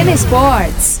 Arena 0.00 0.12
Esportes. 0.14 1.00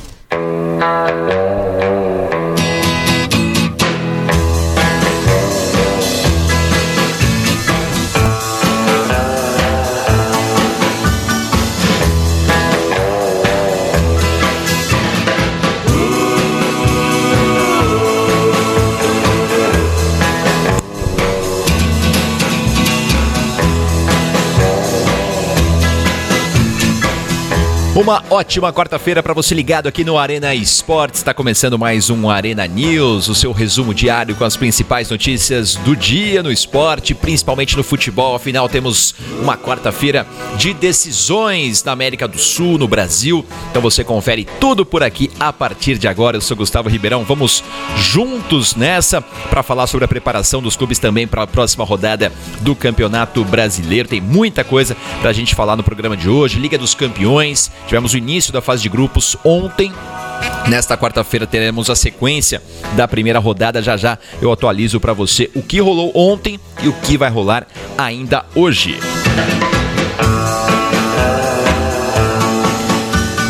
Uma 28.00 28.24
ótima 28.30 28.72
quarta-feira 28.72 29.22
para 29.22 29.34
você 29.34 29.54
ligado 29.54 29.86
aqui 29.86 30.04
no 30.04 30.16
Arena 30.16 30.54
Esportes. 30.54 31.20
Está 31.20 31.34
começando 31.34 31.78
mais 31.78 32.08
um 32.08 32.30
Arena 32.30 32.66
News, 32.66 33.28
o 33.28 33.34
seu 33.34 33.52
resumo 33.52 33.92
diário 33.92 34.34
com 34.34 34.42
as 34.42 34.56
principais 34.56 35.10
notícias 35.10 35.74
do 35.74 35.94
dia 35.94 36.42
no 36.42 36.50
esporte, 36.50 37.14
principalmente 37.14 37.76
no 37.76 37.82
futebol. 37.82 38.34
Afinal, 38.34 38.70
temos 38.70 39.14
uma 39.42 39.54
quarta-feira 39.54 40.26
de 40.56 40.72
decisões 40.72 41.84
na 41.84 41.92
América 41.92 42.26
do 42.26 42.38
Sul, 42.38 42.78
no 42.78 42.88
Brasil. 42.88 43.44
Então 43.70 43.82
você 43.82 44.02
confere 44.02 44.48
tudo 44.58 44.86
por 44.86 45.02
aqui 45.02 45.30
a 45.38 45.52
partir 45.52 45.98
de 45.98 46.08
agora. 46.08 46.38
Eu 46.38 46.40
sou 46.40 46.56
Gustavo 46.56 46.88
Ribeirão. 46.88 47.22
Vamos 47.22 47.62
juntos 47.98 48.74
nessa 48.74 49.20
para 49.20 49.62
falar 49.62 49.86
sobre 49.86 50.06
a 50.06 50.08
preparação 50.08 50.62
dos 50.62 50.74
clubes 50.74 50.98
também 50.98 51.26
para 51.26 51.42
a 51.42 51.46
próxima 51.46 51.84
rodada 51.84 52.32
do 52.62 52.74
Campeonato 52.74 53.44
Brasileiro. 53.44 54.08
Tem 54.08 54.22
muita 54.22 54.64
coisa 54.64 54.96
para 55.20 55.28
a 55.28 55.34
gente 55.34 55.54
falar 55.54 55.76
no 55.76 55.84
programa 55.84 56.16
de 56.16 56.30
hoje. 56.30 56.58
Liga 56.58 56.78
dos 56.78 56.94
Campeões 56.94 57.70
Tivemos 57.90 58.14
o 58.14 58.16
início 58.16 58.52
da 58.52 58.60
fase 58.60 58.84
de 58.84 58.88
grupos 58.88 59.36
ontem. 59.44 59.92
Nesta 60.68 60.96
quarta-feira 60.96 61.44
teremos 61.44 61.90
a 61.90 61.96
sequência 61.96 62.62
da 62.94 63.08
primeira 63.08 63.40
rodada. 63.40 63.82
Já 63.82 63.96
já 63.96 64.16
eu 64.40 64.52
atualizo 64.52 65.00
para 65.00 65.12
você 65.12 65.50
o 65.56 65.60
que 65.60 65.80
rolou 65.80 66.12
ontem 66.14 66.60
e 66.84 66.86
o 66.86 66.92
que 66.92 67.18
vai 67.18 67.28
rolar 67.28 67.66
ainda 67.98 68.46
hoje. 68.54 68.96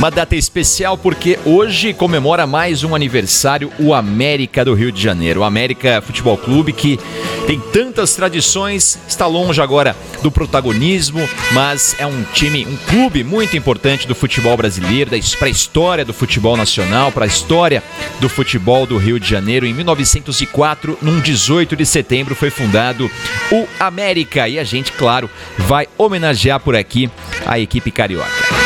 Uma 0.00 0.10
data 0.10 0.34
especial 0.34 0.96
porque 0.96 1.38
hoje 1.44 1.92
comemora 1.92 2.46
mais 2.46 2.82
um 2.82 2.94
aniversário 2.94 3.70
o 3.78 3.92
América 3.92 4.64
do 4.64 4.72
Rio 4.72 4.90
de 4.90 4.98
Janeiro. 4.98 5.40
O 5.40 5.44
América 5.44 6.00
Futebol 6.00 6.38
Clube 6.38 6.72
que 6.72 6.98
tem 7.46 7.60
tantas 7.60 8.16
tradições, 8.16 8.98
está 9.06 9.26
longe 9.26 9.60
agora 9.60 9.94
do 10.22 10.30
protagonismo, 10.30 11.20
mas 11.52 11.94
é 11.98 12.06
um 12.06 12.24
time, 12.32 12.66
um 12.66 12.78
clube 12.88 13.22
muito 13.22 13.58
importante 13.58 14.08
do 14.08 14.14
futebol 14.14 14.56
brasileiro, 14.56 15.10
para 15.38 15.48
a 15.48 15.50
história 15.50 16.02
do 16.02 16.14
futebol 16.14 16.56
nacional, 16.56 17.12
para 17.12 17.26
a 17.26 17.28
história 17.28 17.82
do 18.20 18.28
futebol 18.30 18.86
do 18.86 18.96
Rio 18.96 19.20
de 19.20 19.28
Janeiro. 19.28 19.66
Em 19.66 19.74
1904, 19.74 20.96
num 21.02 21.20
18 21.20 21.76
de 21.76 21.84
setembro, 21.84 22.34
foi 22.34 22.48
fundado 22.48 23.10
o 23.52 23.68
América 23.78 24.48
e 24.48 24.58
a 24.58 24.64
gente, 24.64 24.92
claro, 24.92 25.28
vai 25.58 25.86
homenagear 25.98 26.58
por 26.58 26.74
aqui 26.74 27.10
a 27.44 27.58
equipe 27.58 27.90
carioca. 27.90 28.59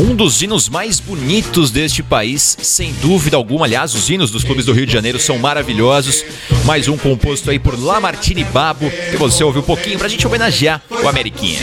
Um 0.00 0.14
dos 0.16 0.42
hinos 0.42 0.68
mais 0.68 0.98
bonitos 0.98 1.70
deste 1.70 2.02
país, 2.02 2.56
sem 2.60 2.92
dúvida 2.94 3.36
alguma. 3.36 3.64
Aliás, 3.64 3.94
os 3.94 4.10
hinos 4.10 4.30
dos 4.30 4.42
clubes 4.42 4.66
do 4.66 4.72
Rio 4.72 4.86
de 4.86 4.92
Janeiro 4.92 5.20
são 5.20 5.38
maravilhosos. 5.38 6.24
Mais 6.64 6.88
um 6.88 6.96
composto 6.96 7.48
aí 7.48 7.60
por 7.60 7.78
Lamartine 7.78 8.42
Babo, 8.44 8.90
que 9.10 9.16
você 9.16 9.44
ouviu 9.44 9.62
um 9.62 9.64
pouquinho 9.64 9.98
pra 9.98 10.08
gente 10.08 10.26
homenagear 10.26 10.82
o 10.90 11.08
Ameriquinha. 11.08 11.60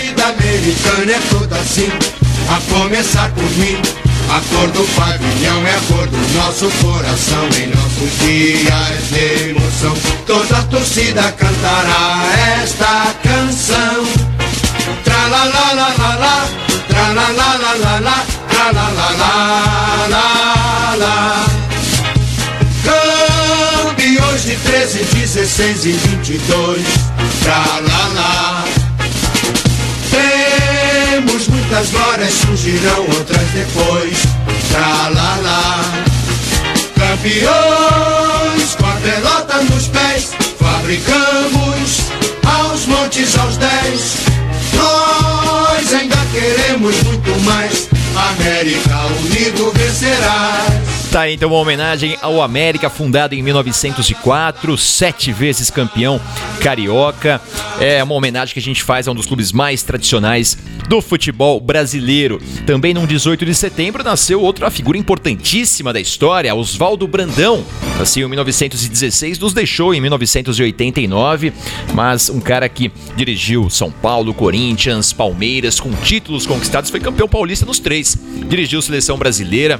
A 2.49 2.59
começar 2.73 3.31
por 3.33 3.49
mim, 3.57 3.77
a 4.29 4.37
é 4.37 4.41
cor 4.49 4.71
do 4.71 4.83
pavilhão 4.95 5.67
é 5.67 5.75
a 5.75 5.81
cor 5.81 6.07
do 6.07 6.33
nosso 6.33 6.69
coração. 6.81 7.43
Em 7.59 7.67
nossos 7.67 8.19
dias 8.19 9.09
de 9.09 9.49
emoção, 9.49 9.93
toda 10.25 10.57
a 10.57 10.63
torcida 10.63 11.31
cantará 11.33 12.23
esta 12.61 13.13
canção. 13.23 14.05
Tra 15.03 15.27
la 15.27 15.45
la 15.45 15.73
la 15.73 15.89
la 15.97 16.15
la, 16.15 16.49
tra 16.87 17.13
la 17.13 17.29
la 17.29 17.57
la 17.57 17.73
la 17.73 17.90
la 18.65 18.71
la 18.71 19.09
la 19.21 20.07
la 20.07 20.95
la 20.95 21.45
Campeões 22.83 24.43
de 24.43 24.55
13, 24.55 25.03
16 25.15 25.85
e 25.85 25.91
22 25.93 26.83
Tra 27.41 27.63
la 27.81 28.07
la 28.13 28.63
Temos 30.11 31.47
muitas 31.47 31.89
glórias, 31.91 32.33
surgirão 32.33 33.01
outras 33.17 33.47
depois 33.53 34.17
Tra 34.69 35.09
la 35.09 35.37
la 35.41 35.63
Campeões 36.95 38.75
com 38.77 38.85
a 38.85 38.95
pelota 39.01 39.63
nos 39.63 39.87
pés 39.87 40.31
Fabricamos 40.59 42.11
aos 42.45 42.85
montes 42.85 43.37
aos 43.37 43.57
dez 43.57 44.31
nós 44.73 45.93
ainda 45.93 46.15
queremos 46.31 46.95
muito 47.03 47.39
mais. 47.41 48.00
América 48.15 49.05
unido 49.21 49.71
vencerá. 49.71 50.81
Tá 51.11 51.29
então 51.29 51.49
uma 51.49 51.57
homenagem 51.57 52.17
ao 52.21 52.41
América, 52.41 52.89
fundado 52.89 53.35
em 53.35 53.43
1904, 53.43 54.77
sete 54.77 55.33
vezes 55.33 55.69
campeão 55.69 56.21
carioca. 56.61 57.41
É 57.81 58.01
uma 58.01 58.13
homenagem 58.13 58.53
que 58.53 58.59
a 58.59 58.63
gente 58.63 58.81
faz 58.81 59.07
a 59.07 59.11
um 59.11 59.15
dos 59.15 59.25
clubes 59.25 59.51
mais 59.51 59.83
tradicionais 59.83 60.57
do 60.87 61.01
futebol 61.01 61.59
brasileiro. 61.59 62.41
Também 62.65 62.93
no 62.93 63.05
18 63.05 63.45
de 63.45 63.53
setembro 63.53 64.03
nasceu 64.03 64.41
outra 64.41 64.71
figura 64.71 64.97
importantíssima 64.97 65.91
da 65.91 65.99
história, 65.99 66.55
Oswaldo 66.55 67.05
Brandão. 67.07 67.65
Nasceu 67.99 68.27
em 68.27 68.29
1916, 68.29 69.37
nos 69.37 69.53
deixou 69.53 69.93
em 69.93 69.99
1989, 69.99 71.51
mas 71.93 72.29
um 72.29 72.39
cara 72.39 72.69
que 72.69 72.89
dirigiu 73.17 73.69
São 73.69 73.91
Paulo, 73.91 74.33
Corinthians, 74.33 75.11
Palmeiras, 75.11 75.77
com 75.77 75.91
títulos 75.91 76.45
conquistados, 76.45 76.89
foi 76.89 77.01
campeão 77.01 77.27
paulista 77.27 77.65
nos 77.65 77.79
três. 77.79 78.00
Dirigiu 78.47 78.81
seleção 78.81 79.17
brasileira, 79.17 79.79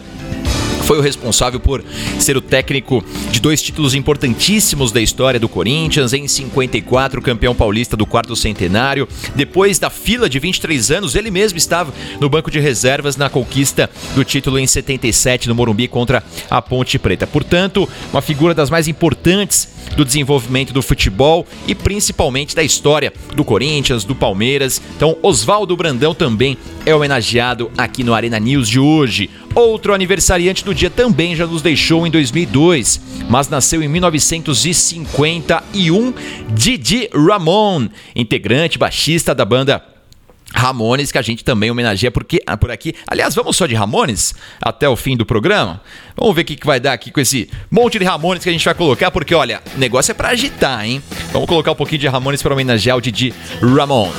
foi 0.91 0.99
o 0.99 1.01
responsável 1.01 1.57
por 1.57 1.81
ser 2.19 2.35
o 2.35 2.41
técnico 2.41 3.01
de 3.31 3.39
dois 3.39 3.61
títulos 3.61 3.95
importantíssimos 3.95 4.91
da 4.91 4.99
história 4.99 5.39
do 5.39 5.47
Corinthians, 5.47 6.11
em 6.11 6.27
54, 6.27 7.21
campeão 7.21 7.55
paulista 7.55 7.95
do 7.95 8.05
quarto 8.05 8.35
centenário. 8.35 9.07
Depois 9.33 9.79
da 9.79 9.89
fila 9.89 10.29
de 10.29 10.37
23 10.37 10.91
anos, 10.91 11.15
ele 11.15 11.31
mesmo 11.31 11.57
estava 11.57 11.93
no 12.19 12.27
banco 12.27 12.51
de 12.51 12.59
reservas 12.59 13.15
na 13.15 13.29
conquista 13.29 13.89
do 14.15 14.25
título 14.25 14.59
em 14.59 14.67
77 14.67 15.47
no 15.47 15.55
Morumbi 15.55 15.87
contra 15.87 16.21
a 16.49 16.61
Ponte 16.61 16.99
Preta. 16.99 17.25
Portanto, 17.25 17.87
uma 18.11 18.21
figura 18.21 18.53
das 18.53 18.69
mais 18.69 18.89
importantes 18.89 19.69
do 19.95 20.03
desenvolvimento 20.03 20.73
do 20.73 20.81
futebol 20.81 21.47
e 21.67 21.73
principalmente 21.73 22.53
da 22.53 22.63
história 22.63 23.13
do 23.33 23.45
Corinthians, 23.45 24.03
do 24.03 24.13
Palmeiras. 24.13 24.81
Então, 24.97 25.17
Oswaldo 25.21 25.75
Brandão 25.77 26.13
também 26.13 26.57
é 26.85 26.93
homenageado 26.93 27.71
aqui 27.77 28.03
no 28.03 28.13
Arena 28.13 28.39
News 28.39 28.67
de 28.67 28.79
hoje. 28.79 29.29
Outro 29.53 29.93
aniversariante 29.93 30.63
do 30.63 30.73
dia 30.73 30.89
também 30.89 31.35
já 31.35 31.45
nos 31.45 31.61
deixou 31.61 32.07
em 32.07 32.11
2002, 32.11 33.01
mas 33.29 33.49
nasceu 33.49 33.83
em 33.83 33.87
1951, 33.87 36.13
Didi 36.53 37.09
Ramon, 37.13 37.89
integrante 38.15 38.77
baixista 38.77 39.35
da 39.35 39.43
banda 39.43 39.83
Ramones, 40.53 41.11
que 41.11 41.17
a 41.17 41.21
gente 41.21 41.43
também 41.43 41.71
homenageia 41.71 42.11
porque, 42.11 42.43
por 42.59 42.71
aqui. 42.71 42.93
Aliás, 43.07 43.33
vamos 43.35 43.55
só 43.55 43.65
de 43.65 43.75
Ramones 43.75 44.33
até 44.61 44.87
o 44.87 44.95
fim 44.95 45.15
do 45.15 45.25
programa? 45.25 45.81
Vamos 46.15 46.35
ver 46.35 46.41
o 46.41 46.45
que, 46.45 46.55
que 46.55 46.65
vai 46.65 46.79
dar 46.79 46.93
aqui 46.93 47.11
com 47.11 47.19
esse 47.19 47.49
monte 47.69 47.99
de 47.99 48.05
Ramones 48.05 48.43
que 48.43 48.49
a 48.49 48.51
gente 48.51 48.65
vai 48.65 48.73
colocar, 48.73 49.11
porque 49.11 49.33
olha, 49.33 49.61
o 49.75 49.79
negócio 49.79 50.11
é 50.11 50.13
para 50.13 50.29
agitar, 50.29 50.85
hein? 50.85 51.01
Vamos 51.31 51.47
colocar 51.47 51.71
um 51.71 51.75
pouquinho 51.75 51.99
de 51.99 52.07
Ramones 52.07 52.41
para 52.41 52.53
homenagear 52.53 52.97
o 52.97 53.01
Didi 53.01 53.33
Ramon. 53.61 54.11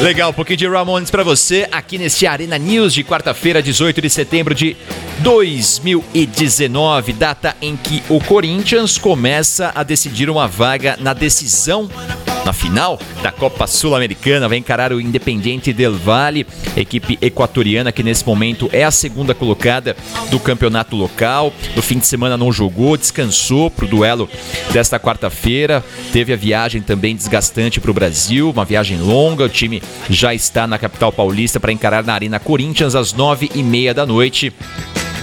Legal, 0.00 0.30
um 0.30 0.32
pouquinho 0.32 0.56
de 0.56 0.68
Ramones 0.68 1.10
para 1.10 1.24
você 1.24 1.68
aqui 1.72 1.98
nesse 1.98 2.26
Arena 2.26 2.56
News 2.56 2.94
de 2.94 3.02
quarta-feira, 3.02 3.60
18 3.60 4.00
de 4.00 4.08
setembro 4.08 4.54
de 4.54 4.76
2019, 5.20 7.12
data 7.12 7.56
em 7.60 7.76
que 7.76 8.02
o 8.08 8.20
Corinthians 8.20 8.96
começa 8.98 9.72
a 9.74 9.82
decidir 9.82 10.30
uma 10.30 10.46
vaga 10.46 10.96
na 11.00 11.12
decisão 11.12 11.88
na 12.44 12.52
final 12.52 12.98
da 13.22 13.30
Copa 13.30 13.66
Sul-Americana, 13.66 14.48
vai 14.48 14.56
encarar 14.56 14.90
o 14.92 15.00
Independiente 15.00 15.70
del 15.72 15.94
Valle, 15.94 16.46
equipe 16.76 17.18
equatoriana 17.20 17.92
que 17.92 18.02
nesse 18.02 18.26
momento 18.26 18.70
é 18.72 18.84
a 18.84 18.90
segunda 18.90 19.34
colocada 19.34 19.94
do 20.30 20.40
campeonato 20.40 20.96
local. 20.96 21.52
No 21.76 21.82
fim 21.82 21.98
de 21.98 22.06
semana 22.06 22.38
não 22.38 22.50
jogou, 22.50 22.96
descansou 22.96 23.70
para 23.70 23.84
o 23.84 23.88
duelo 23.88 24.30
desta 24.72 24.98
quarta-feira. 24.98 25.84
Teve 26.10 26.32
a 26.32 26.36
viagem 26.36 26.80
também 26.80 27.14
desgastante 27.14 27.80
para 27.80 27.90
o 27.90 27.94
Brasil, 27.94 28.50
uma 28.50 28.64
viagem 28.64 28.98
longa. 28.98 29.44
O 29.44 29.48
time 29.50 29.82
já 30.08 30.32
está 30.32 30.66
na 30.66 30.78
capital 30.78 31.12
paulista 31.12 31.60
para 31.60 31.72
encarar 31.72 32.02
na 32.02 32.14
Arena 32.14 32.38
Corinthians 32.38 32.94
às 32.94 33.12
nove 33.12 33.50
e 33.54 33.62
meia 33.62 33.92
da 33.92 34.06
noite 34.06 34.54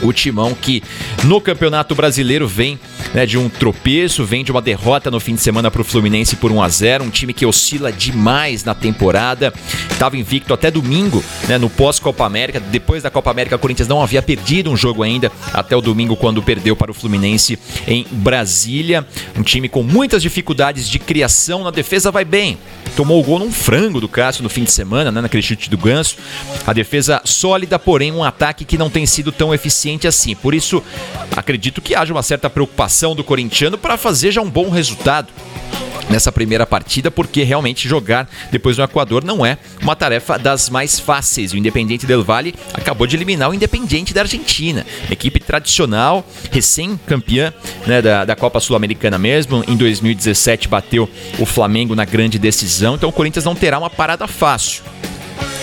o 0.01 0.11
Timão 0.13 0.53
que 0.53 0.83
no 1.23 1.39
Campeonato 1.39 1.95
Brasileiro 1.95 2.47
vem 2.47 2.79
né, 3.13 3.25
de 3.25 3.37
um 3.37 3.49
tropeço, 3.49 4.25
vem 4.25 4.43
de 4.43 4.51
uma 4.51 4.61
derrota 4.61 5.09
no 5.11 5.19
fim 5.19 5.35
de 5.35 5.41
semana 5.41 5.69
para 5.69 5.81
o 5.81 5.85
Fluminense 5.85 6.35
por 6.35 6.51
1 6.51 6.61
a 6.61 6.69
0 6.69 7.03
um 7.03 7.09
time 7.09 7.33
que 7.33 7.45
oscila 7.45 7.91
demais 7.91 8.63
na 8.63 8.73
temporada, 8.73 9.53
estava 9.89 10.17
invicto 10.17 10.53
até 10.53 10.69
domingo 10.71 11.23
né, 11.47 11.57
no 11.57 11.69
pós-Copa 11.69 12.25
América, 12.25 12.59
depois 12.59 13.03
da 13.03 13.09
Copa 13.09 13.31
América 13.31 13.55
o 13.55 13.59
Corinthians 13.59 13.87
não 13.87 14.01
havia 14.01 14.21
perdido 14.21 14.71
um 14.71 14.77
jogo 14.77 15.03
ainda 15.03 15.31
até 15.53 15.75
o 15.75 15.81
domingo 15.81 16.15
quando 16.15 16.41
perdeu 16.41 16.75
para 16.75 16.91
o 16.91 16.93
Fluminense 16.93 17.57
em 17.87 18.05
Brasília, 18.11 19.05
um 19.37 19.43
time 19.43 19.69
com 19.69 19.83
muitas 19.83 20.21
dificuldades 20.21 20.89
de 20.89 20.99
criação 20.99 21.63
na 21.63 21.71
defesa 21.71 22.11
vai 22.11 22.25
bem, 22.25 22.57
tomou 22.95 23.19
o 23.19 23.23
gol 23.23 23.39
num 23.39 23.51
frango 23.51 23.99
do 23.99 24.07
Cássio 24.07 24.43
no 24.43 24.49
fim 24.49 24.63
de 24.63 24.71
semana, 24.71 25.11
né, 25.11 25.21
naquele 25.21 25.43
chute 25.43 25.69
do 25.69 25.77
Ganso, 25.77 26.17
a 26.65 26.73
defesa 26.73 27.21
sólida, 27.23 27.77
porém 27.77 28.11
um 28.11 28.23
ataque 28.23 28.65
que 28.65 28.77
não 28.77 28.89
tem 28.89 29.05
sido 29.05 29.31
tão 29.31 29.53
eficiente 29.53 30.07
assim. 30.07 30.35
Por 30.35 30.53
isso, 30.53 30.81
acredito 31.35 31.81
que 31.81 31.95
haja 31.95 32.13
uma 32.13 32.23
certa 32.23 32.49
preocupação 32.49 32.94
do 33.15 33.23
corintiano 33.23 33.77
para 33.77 33.97
fazer 33.97 34.31
já 34.31 34.41
um 34.41 34.49
bom 34.49 34.69
resultado 34.69 35.27
nessa 36.09 36.31
primeira 36.31 36.65
partida, 36.65 37.09
porque 37.09 37.43
realmente 37.43 37.87
jogar 37.87 38.29
depois 38.51 38.77
no 38.77 38.83
Equador 38.83 39.23
não 39.23 39.45
é 39.45 39.57
uma 39.81 39.95
tarefa 39.95 40.37
das 40.37 40.69
mais 40.69 40.99
fáceis. 40.99 41.51
O 41.51 41.57
Independiente 41.57 42.05
del 42.05 42.23
Valle 42.23 42.53
acabou 42.73 43.07
de 43.07 43.15
eliminar 43.15 43.49
o 43.49 43.53
Independiente 43.53 44.13
da 44.13 44.21
Argentina, 44.21 44.85
equipe 45.09 45.39
tradicional, 45.39 46.25
recém-campeã 46.51 47.53
né, 47.85 48.01
da, 48.01 48.23
da 48.23 48.35
Copa 48.35 48.59
Sul-Americana 48.59 49.17
mesmo. 49.17 49.63
Em 49.67 49.75
2017 49.75 50.67
bateu 50.67 51.09
o 51.39 51.45
Flamengo 51.45 51.95
na 51.95 52.05
grande 52.05 52.39
decisão, 52.39 52.95
então 52.95 53.09
o 53.09 53.13
Corinthians 53.13 53.45
não 53.45 53.55
terá 53.55 53.77
uma 53.77 53.89
parada 53.89 54.27
fácil 54.27 54.83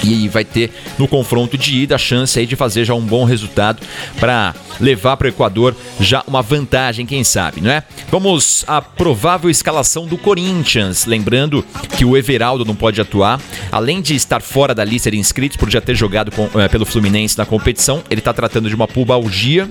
e 0.02 0.28
vai 0.28 0.44
ter 0.44 0.70
no 0.98 1.06
confronto 1.08 1.56
de 1.56 1.76
ida 1.76 1.94
a 1.94 1.98
chance 1.98 2.38
aí 2.38 2.46
de 2.46 2.56
fazer 2.56 2.84
já 2.84 2.94
um 2.94 3.04
bom 3.04 3.24
resultado 3.24 3.80
para 4.18 4.54
levar 4.80 5.16
para 5.16 5.26
o 5.26 5.28
Equador 5.28 5.74
já 6.00 6.22
uma 6.26 6.42
vantagem, 6.42 7.06
quem 7.06 7.22
sabe, 7.24 7.60
não 7.60 7.70
é? 7.70 7.82
Vamos 8.10 8.64
à 8.66 8.80
provável 8.80 9.50
escalação 9.50 10.06
do 10.06 10.18
Corinthians, 10.18 11.06
lembrando 11.06 11.64
que 11.96 12.04
o 12.04 12.16
Everaldo 12.16 12.64
não 12.64 12.74
pode 12.74 13.00
atuar, 13.00 13.40
além 13.70 14.00
de 14.00 14.14
estar 14.14 14.40
fora 14.40 14.74
da 14.74 14.84
lista 14.84 15.10
de 15.10 15.18
inscritos 15.18 15.56
por 15.56 15.70
já 15.70 15.80
ter 15.80 15.94
jogado 15.94 16.30
com, 16.30 16.48
é, 16.60 16.68
pelo 16.68 16.84
Fluminense 16.84 17.36
na 17.38 17.46
competição, 17.46 18.02
ele 18.10 18.20
está 18.20 18.32
tratando 18.32 18.68
de 18.68 18.74
uma 18.74 18.88
pubalgia 18.88 19.68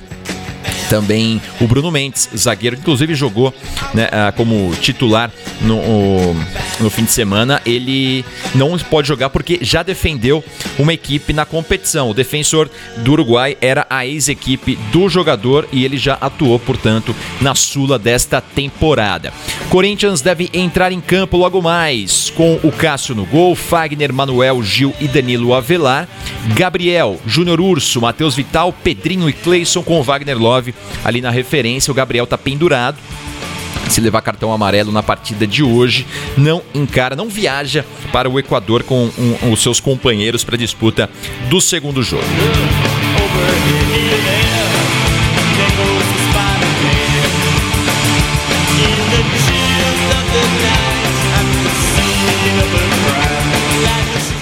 também 0.91 1.41
o 1.61 1.67
Bruno 1.67 1.89
Mendes, 1.89 2.27
zagueiro, 2.35 2.75
que 2.75 2.81
inclusive 2.81 3.15
jogou 3.15 3.53
né, 3.93 4.09
ah, 4.11 4.33
como 4.35 4.75
titular 4.75 5.31
no, 5.61 6.33
no 6.81 6.89
fim 6.89 7.05
de 7.05 7.11
semana. 7.11 7.61
Ele 7.65 8.25
não 8.53 8.77
pode 8.77 9.07
jogar 9.07 9.29
porque 9.29 9.59
já 9.61 9.83
defendeu 9.83 10.43
uma 10.77 10.93
equipe 10.93 11.31
na 11.31 11.45
competição. 11.45 12.09
O 12.09 12.13
defensor 12.13 12.69
do 12.97 13.13
Uruguai 13.13 13.57
era 13.61 13.87
a 13.89 14.05
ex-equipe 14.05 14.75
do 14.91 15.07
jogador 15.07 15.65
e 15.71 15.85
ele 15.85 15.97
já 15.97 16.15
atuou, 16.15 16.59
portanto, 16.59 17.15
na 17.39 17.55
Sula 17.55 17.97
desta 17.97 18.41
temporada. 18.41 19.31
Corinthians 19.69 20.19
deve 20.19 20.49
entrar 20.53 20.91
em 20.91 20.99
campo 20.99 21.37
logo 21.37 21.61
mais 21.61 22.29
com 22.35 22.59
o 22.63 22.71
Cássio 22.71 23.15
no 23.15 23.25
gol, 23.25 23.55
Fagner, 23.55 24.11
Manuel, 24.11 24.61
Gil 24.61 24.93
e 24.99 25.07
Danilo 25.07 25.53
Avelar, 25.53 26.05
Gabriel, 26.53 27.17
Júnior 27.25 27.61
Urso, 27.61 28.01
Matheus 28.01 28.35
Vital, 28.35 28.73
Pedrinho 28.73 29.29
e 29.29 29.33
Cleison 29.33 29.81
com 29.81 29.97
o 29.97 30.03
Wagner 30.03 30.37
Love 30.37 30.80
ali 31.03 31.21
na 31.21 31.29
referência. 31.29 31.91
O 31.91 31.95
Gabriel 31.95 32.27
tá 32.27 32.37
pendurado. 32.37 32.97
Se 33.89 33.99
levar 33.99 34.21
cartão 34.21 34.53
amarelo 34.53 34.91
na 34.91 35.03
partida 35.03 35.45
de 35.45 35.61
hoje, 35.61 36.07
não 36.37 36.61
encara, 36.73 37.13
não 37.13 37.27
viaja 37.27 37.85
para 38.13 38.29
o 38.29 38.39
Equador 38.39 38.83
com 38.83 39.09
um, 39.17 39.51
os 39.51 39.61
seus 39.61 39.81
companheiros 39.81 40.45
para 40.45 40.55
a 40.55 40.57
disputa 40.57 41.09
do 41.49 41.59
segundo 41.59 42.01
jogo. 42.01 42.23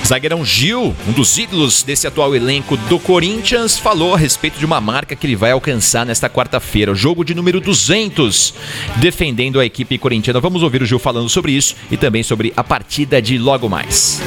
Zagueirão 0.10 0.44
Gil, 0.44 0.96
um 1.08 1.12
dos 1.12 1.38
ídolos 1.38 1.84
desse 1.84 2.08
atual 2.08 2.36
elenco 2.36 2.76
do 2.76 2.98
Corinthians, 2.98 3.78
falou 3.78 4.16
a 4.16 4.18
respeito 4.18 4.58
de 4.58 4.66
uma 4.66 4.82
marca 4.82 5.16
que 5.16 5.28
ele 5.28 5.36
vai 5.36 5.52
alcançar 5.52 6.04
nesta 6.04 6.28
quarta-feira, 6.28 6.92
o 6.92 6.96
jogo 6.96 7.24
de 7.24 7.36
número 7.36 7.62
200, 7.62 8.56
defendendo 8.96 9.60
a 9.60 9.66
equipe 9.68 10.00
corintiana. 10.00 10.40
Vamos 10.40 10.64
ouvir 10.64 10.82
o 10.82 10.86
Gil 10.88 10.98
falando 10.98 11.30
sobre 11.30 11.52
isso 11.52 11.76
e 11.92 11.96
também 11.96 12.24
sobre 12.24 12.52
a 12.58 12.64
partida 12.64 13.22
de 13.22 13.38
logo 13.38 13.70
mais. 13.70 14.20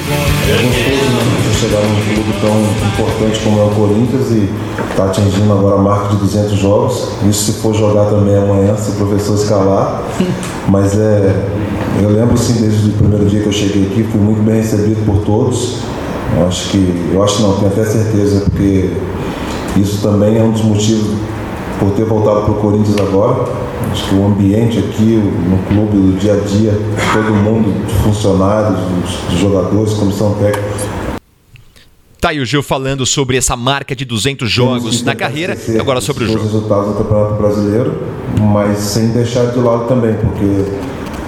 É 0.48 1.58
chegar 1.58 1.80
num 1.80 2.14
clube 2.14 2.32
tão 2.40 2.60
importante 2.88 3.40
como 3.40 3.58
é 3.58 3.64
o 3.64 3.70
Corinthians 3.70 4.30
e 4.30 4.48
está 4.88 5.06
atingindo 5.06 5.52
agora 5.52 5.74
a 5.74 5.82
marca 5.82 6.10
de 6.10 6.16
200 6.18 6.58
jogos. 6.58 7.08
Isso 7.28 7.52
se 7.52 7.60
for 7.60 7.74
jogar 7.74 8.06
também 8.06 8.36
amanhã, 8.36 8.76
se 8.76 8.92
o 8.92 8.94
professor 8.94 9.34
escalar. 9.34 10.02
Mas 10.68 10.96
é, 10.96 11.34
eu 12.00 12.10
lembro 12.10 12.36
sim 12.36 12.60
desde 12.60 12.90
o 12.90 12.92
primeiro 12.92 13.26
dia 13.26 13.40
que 13.40 13.46
eu 13.46 13.52
cheguei 13.52 13.86
aqui, 13.86 14.04
fui 14.04 14.20
muito 14.20 14.42
bem 14.42 14.56
recebido 14.56 15.04
por 15.04 15.24
todos. 15.24 15.78
Eu 16.36 16.46
acho 16.46 16.70
que, 16.70 17.10
eu 17.12 17.22
acho 17.22 17.42
não, 17.42 17.56
tenho 17.56 17.70
até 17.70 17.84
certeza, 17.84 18.40
porque 18.40 18.90
isso 19.76 20.00
também 20.02 20.38
é 20.38 20.42
um 20.42 20.52
dos 20.52 20.62
motivos 20.62 21.18
por 21.78 21.90
ter 21.90 22.04
voltado 22.04 22.42
para 22.42 22.52
o 22.52 22.54
Corinthians 22.54 22.96
agora. 22.98 23.44
Acho 23.90 24.08
que 24.08 24.14
o 24.14 24.26
ambiente 24.26 24.78
aqui, 24.78 25.20
no 25.48 25.58
clube, 25.68 26.12
do 26.12 26.18
dia 26.18 26.32
a 26.32 26.36
dia, 26.36 26.72
todo 27.12 27.34
mundo, 27.34 27.74
funcionários, 28.02 28.78
os 29.28 29.38
jogadores, 29.38 29.92
comissão 29.94 30.34
técnica, 30.34 31.02
Tá 32.22 32.28
aí 32.28 32.38
o 32.38 32.46
Gil 32.46 32.62
falando 32.62 33.04
sobre 33.04 33.36
essa 33.36 33.56
marca 33.56 33.96
de 33.96 34.04
200 34.04 34.48
jogos 34.48 35.02
na 35.02 35.12
carreira, 35.12 35.58
agora 35.80 36.00
sobre 36.00 36.22
o 36.22 36.26
jogo. 36.28 36.38
Os 36.38 36.52
resultados 36.52 36.92
do 36.92 36.94
Campeonato 36.98 37.34
Brasileiro, 37.34 37.98
mas 38.40 38.78
sem 38.78 39.08
deixar 39.08 39.46
de 39.46 39.58
lado 39.58 39.88
também, 39.88 40.14
porque 40.14 40.64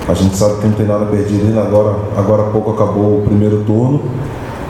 a 0.07 0.13
gente 0.13 0.37
sabe 0.37 0.61
que 0.61 0.67
não 0.67 0.75
tem 0.75 0.87
nada 0.87 1.07
perdido 1.07 1.47
ainda. 1.47 1.63
Agora, 1.63 1.97
agora 2.17 2.43
há 2.43 2.47
pouco 2.47 2.73
acabou 2.73 3.19
o 3.19 3.23
primeiro 3.23 3.65
turno, 3.65 4.03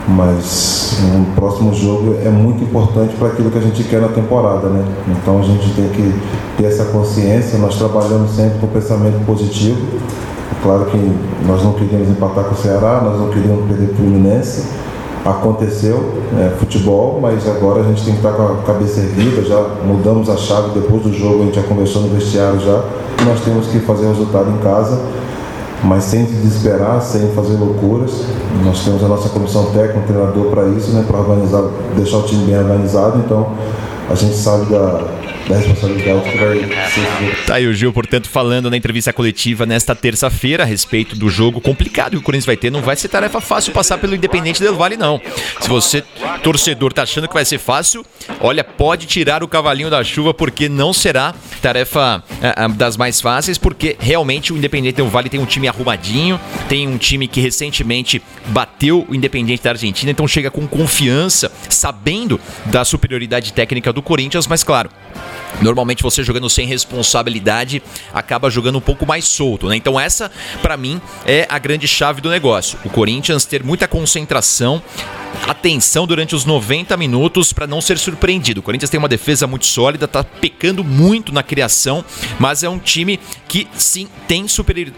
mas 0.07 0.97
o 1.01 1.35
próximo 1.35 1.73
jogo 1.73 2.15
é 2.23 2.29
muito 2.29 2.63
importante 2.63 3.15
para 3.15 3.27
aquilo 3.27 3.51
que 3.51 3.57
a 3.57 3.61
gente 3.61 3.83
quer 3.83 3.99
na 3.99 4.07
temporada, 4.07 4.69
né? 4.69 4.85
Então 5.09 5.39
a 5.39 5.41
gente 5.41 5.73
tem 5.73 5.89
que 5.89 6.13
ter 6.57 6.65
essa 6.65 6.85
consciência. 6.85 7.57
Nós 7.57 7.75
trabalhamos 7.75 8.31
sempre 8.31 8.59
com 8.59 8.67
pensamento 8.67 9.25
positivo. 9.25 9.81
É 10.51 10.63
claro 10.63 10.85
que 10.85 10.97
nós 11.45 11.61
não 11.63 11.73
queríamos 11.73 12.09
empatar 12.09 12.45
com 12.45 12.55
o 12.55 12.57
Ceará, 12.57 13.01
nós 13.03 13.19
não 13.19 13.29
queríamos 13.29 13.65
perder 13.67 13.91
o 13.91 13.95
Fluminense. 13.95 14.63
Aconteceu, 15.25 16.13
é, 16.37 16.55
futebol, 16.59 17.19
mas 17.19 17.45
agora 17.49 17.81
a 17.81 17.83
gente 17.83 18.05
tem 18.05 18.13
que 18.13 18.19
estar 18.19 18.31
com 18.33 18.43
a 18.43 18.55
cabeça 18.65 19.01
erguida. 19.01 19.41
Já 19.41 19.59
mudamos 19.83 20.29
a 20.29 20.37
chave 20.37 20.79
depois 20.79 21.01
do 21.01 21.11
jogo, 21.11 21.41
a 21.41 21.45
gente 21.47 21.55
já 21.55 21.63
conversou 21.63 22.03
no 22.03 22.09
vestiário 22.09 22.59
já. 22.59 22.83
Nós 23.25 23.41
temos 23.43 23.67
que 23.67 23.79
fazer 23.79 24.07
resultado 24.07 24.49
em 24.51 24.57
casa 24.63 25.01
mas 25.83 26.03
sem 26.05 26.25
desesperar, 26.25 27.01
sem 27.01 27.29
fazer 27.33 27.55
loucuras. 27.57 28.11
Nós 28.63 28.83
temos 28.83 29.03
a 29.03 29.07
nossa 29.07 29.29
comissão 29.29 29.65
técnica, 29.71 29.99
um 29.99 30.03
treinador 30.03 30.45
para 30.45 30.67
isso, 30.69 30.91
né, 30.91 31.03
para 31.07 31.19
organizar, 31.19 31.63
deixar 31.95 32.17
o 32.17 32.23
time 32.23 32.45
bem 32.45 32.57
organizado. 32.57 33.19
Então, 33.19 33.51
a 34.09 34.15
gente 34.15 34.35
sabe 34.35 34.65
da, 34.65 35.24
ser. 36.89 37.45
Tá 37.45 37.55
aí 37.55 37.67
o 37.67 37.73
Gil, 37.73 37.93
portanto, 37.93 38.27
falando 38.27 38.69
na 38.69 38.77
entrevista 38.77 39.13
coletiva 39.13 39.65
nesta 39.65 39.95
terça-feira 39.95 40.63
a 40.63 40.65
respeito 40.65 41.15
do 41.15 41.29
jogo 41.29 41.61
complicado 41.61 42.11
que 42.11 42.17
o 42.17 42.21
Corinthians 42.21 42.45
vai 42.45 42.57
ter. 42.57 42.71
Não 42.71 42.81
vai 42.81 42.95
ser 42.95 43.09
tarefa 43.09 43.39
fácil 43.39 43.71
passar 43.71 43.97
pelo 43.97 44.15
Independente 44.15 44.61
Del 44.61 44.75
Vale, 44.75 44.97
não. 44.97 45.21
Se 45.61 45.69
você, 45.69 46.03
torcedor, 46.43 46.93
tá 46.93 47.03
achando 47.03 47.27
que 47.27 47.33
vai 47.33 47.45
ser 47.45 47.59
fácil, 47.59 48.05
olha, 48.39 48.63
pode 48.63 49.05
tirar 49.05 49.43
o 49.43 49.47
cavalinho 49.47 49.89
da 49.89 50.03
chuva, 50.03 50.33
porque 50.33 50.67
não 50.67 50.93
será 50.93 51.33
tarefa 51.61 52.23
é, 52.41 52.67
das 52.69 52.97
mais 52.97 53.21
fáceis, 53.21 53.57
porque 53.57 53.95
realmente 53.99 54.51
o 54.51 54.57
Independente 54.57 54.95
Del 54.95 55.09
Vale 55.09 55.29
tem 55.29 55.39
um 55.39 55.45
time 55.45 55.67
arrumadinho, 55.67 56.39
tem 56.67 56.87
um 56.87 56.97
time 56.97 57.27
que 57.27 57.39
recentemente 57.39 58.21
bateu 58.47 59.05
o 59.07 59.15
Independente 59.15 59.63
da 59.63 59.71
Argentina, 59.71 60.11
então 60.11 60.27
chega 60.27 60.49
com 60.49 60.67
confiança, 60.67 61.51
sabendo 61.69 62.39
da 62.65 62.83
superioridade 62.83 63.53
técnica 63.53 63.93
do 63.93 64.01
Corinthians, 64.01 64.47
mas 64.47 64.63
claro, 64.63 64.89
Normalmente 65.61 66.03
você 66.03 66.23
jogando 66.23 66.49
sem 66.49 66.67
responsabilidade 66.67 67.81
acaba 68.13 68.49
jogando 68.49 68.77
um 68.77 68.81
pouco 68.81 69.05
mais 69.05 69.25
solto, 69.25 69.67
né? 69.67 69.75
Então 69.75 69.99
essa, 69.99 70.31
para 70.61 70.75
mim, 70.75 71.01
é 71.25 71.45
a 71.49 71.57
grande 71.57 71.87
chave 71.87 72.21
do 72.21 72.29
negócio. 72.29 72.77
O 72.83 72.89
Corinthians 72.89 73.45
ter 73.45 73.63
muita 73.63 73.87
concentração, 73.87 74.81
atenção 75.47 76.07
durante 76.07 76.35
os 76.35 76.45
90 76.45 76.95
minutos 76.97 77.53
para 77.53 77.67
não 77.67 77.81
ser 77.81 77.97
surpreendido. 77.97 78.59
O 78.59 78.63
Corinthians 78.63 78.89
tem 78.89 78.97
uma 78.97 79.07
defesa 79.07 79.47
muito 79.47 79.65
sólida, 79.65 80.07
tá 80.07 80.23
pecando 80.23 80.83
muito 80.83 81.33
na 81.33 81.43
criação, 81.43 82.03
mas 82.39 82.63
é 82.63 82.69
um 82.69 82.79
time 82.79 83.19
que 83.47 83.67
sim 83.73 84.07
tem 84.27 84.45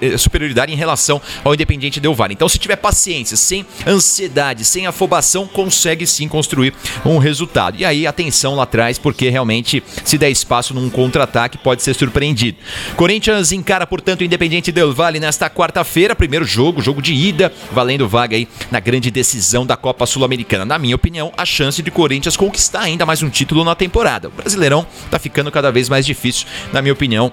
eh, 0.01 0.18
superioridade 0.18 0.72
em 0.72 0.75
relação 0.75 1.22
ao 1.44 1.54
Independiente 1.54 2.00
Del 2.00 2.16
Valle. 2.16 2.34
Então, 2.34 2.50
se 2.50 2.58
tiver 2.58 2.75
paciência, 2.77 3.38
sem 3.38 3.66
ansiedade, 3.86 4.66
sem 4.66 4.88
afobação, 4.88 5.48
consegue 5.48 6.08
sim 6.08 6.27
construir 6.27 6.74
um 7.06 7.18
resultado. 7.18 7.77
E 7.77 7.86
aí, 7.86 8.08
atenção 8.08 8.56
lá 8.56 8.63
atrás, 8.63 8.98
porque 8.98 9.30
realmente, 9.30 9.84
se 10.04 10.18
der 10.18 10.30
espaço 10.48 10.74
num 10.74 10.89
contra-ataque, 10.89 11.58
pode 11.58 11.84
ser 11.84 11.94
surpreendido. 11.94 12.58
Corinthians 12.96 13.51
encara, 13.51 13.86
portanto, 13.86 14.22
o 14.22 14.24
Independiente 14.24 14.72
Del 14.72 14.94
Valle 14.94 15.20
nesta 15.20 15.50
quarta-feira, 15.50 16.16
primeiro 16.16 16.46
jogo, 16.46 16.82
jogo 16.82 17.01
de 17.01 17.13
ida, 17.13 17.51
valendo 17.74 18.08
vaga 18.08 18.38
aí 18.38 18.48
na 18.72 18.80
grande 18.80 19.12
decisão 19.12 19.66
da 19.66 19.75
Copa 19.75 20.06
Sul-Americana. 20.06 20.63
Na 20.63 20.80
minha 20.80 20.96
opinião, 20.96 21.34
a 21.38 21.46
chance 21.46 21.84
de 21.84 21.92
Corinthians 21.92 22.38
conquistar 22.38 22.82
ainda 22.82 23.06
mais 23.06 23.22
um 23.22 23.30
título 23.30 23.66
na 23.66 23.75
temporada. 23.75 24.30
O 24.30 24.32
Brasileirão 24.32 24.88
tá 25.12 25.20
ficando 25.20 25.51
cada 25.51 25.70
vez 25.70 25.89
mais 25.89 26.06
difícil, 26.06 26.48
na 26.72 26.82
minha 26.82 26.94
opinião. 26.94 27.32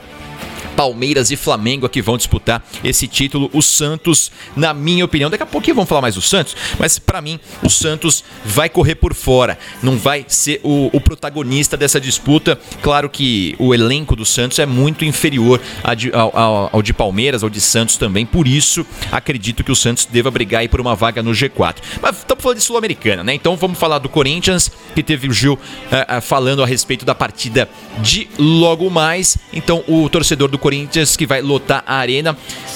Palmeiras 0.76 1.30
e 1.30 1.36
Flamengo 1.36 1.88
que 1.88 2.02
vão 2.02 2.16
disputar 2.16 2.64
esse 2.82 3.06
título. 3.06 3.50
O 3.52 3.62
Santos, 3.62 4.30
na 4.56 4.74
minha 4.74 5.04
opinião, 5.04 5.30
daqui 5.30 5.42
a 5.42 5.46
pouquinho 5.46 5.76
vamos 5.76 5.88
falar 5.88 6.02
mais 6.02 6.14
do 6.14 6.20
Santos, 6.20 6.56
mas 6.78 6.98
para 6.98 7.20
mim 7.20 7.38
o 7.62 7.70
Santos 7.70 8.24
vai 8.44 8.68
correr 8.68 8.96
por 8.96 9.14
fora, 9.14 9.58
não 9.82 9.96
vai 9.96 10.24
ser 10.28 10.60
o, 10.62 10.90
o, 10.92 11.00
protagonista 11.00 11.76
dessa 11.76 12.00
disputa. 12.00 12.58
Claro 12.82 13.08
que 13.08 13.54
o 13.58 13.74
elenco 13.74 14.16
do 14.16 14.24
Santos 14.24 14.58
é 14.58 14.66
muito 14.66 15.04
inferior 15.04 15.60
ao, 15.82 16.36
ao, 16.36 16.70
ao, 16.72 16.82
de 16.82 16.92
Palmeiras, 16.92 17.42
ao 17.42 17.50
de 17.50 17.60
Santos 17.60 17.96
também, 17.96 18.26
por 18.26 18.46
isso 18.48 18.86
acredito 19.12 19.62
que 19.62 19.72
o 19.72 19.76
Santos 19.76 20.06
deva 20.06 20.30
brigar 20.30 20.62
aí 20.62 20.68
por 20.68 20.80
uma 20.80 20.94
vaga 20.94 21.22
no 21.22 21.30
G4. 21.30 21.76
Mas 22.00 22.18
estamos 22.18 22.42
falando 22.42 22.58
de 22.58 22.64
Sul-Americana, 22.64 23.22
né? 23.22 23.34
Então 23.34 23.56
vamos 23.56 23.78
falar 23.78 23.98
do 23.98 24.08
Corinthians, 24.08 24.70
que 24.94 25.02
teve 25.02 25.28
o 25.28 25.32
Gil 25.32 25.54
uh, 25.54 26.18
uh, 26.18 26.20
falando 26.20 26.62
a 26.62 26.66
respeito 26.66 27.04
da 27.04 27.14
partida 27.14 27.68
de 28.00 28.28
logo 28.38 28.90
mais. 28.90 29.36
Então 29.52 29.84
o 29.86 30.08
torcedor 30.08 30.48
do 30.48 30.58
Corinthians 30.64 31.14
que 31.14 31.26
vai 31.26 31.42
lotar 31.42 31.84
a 31.86 31.96
arena. 31.96 32.34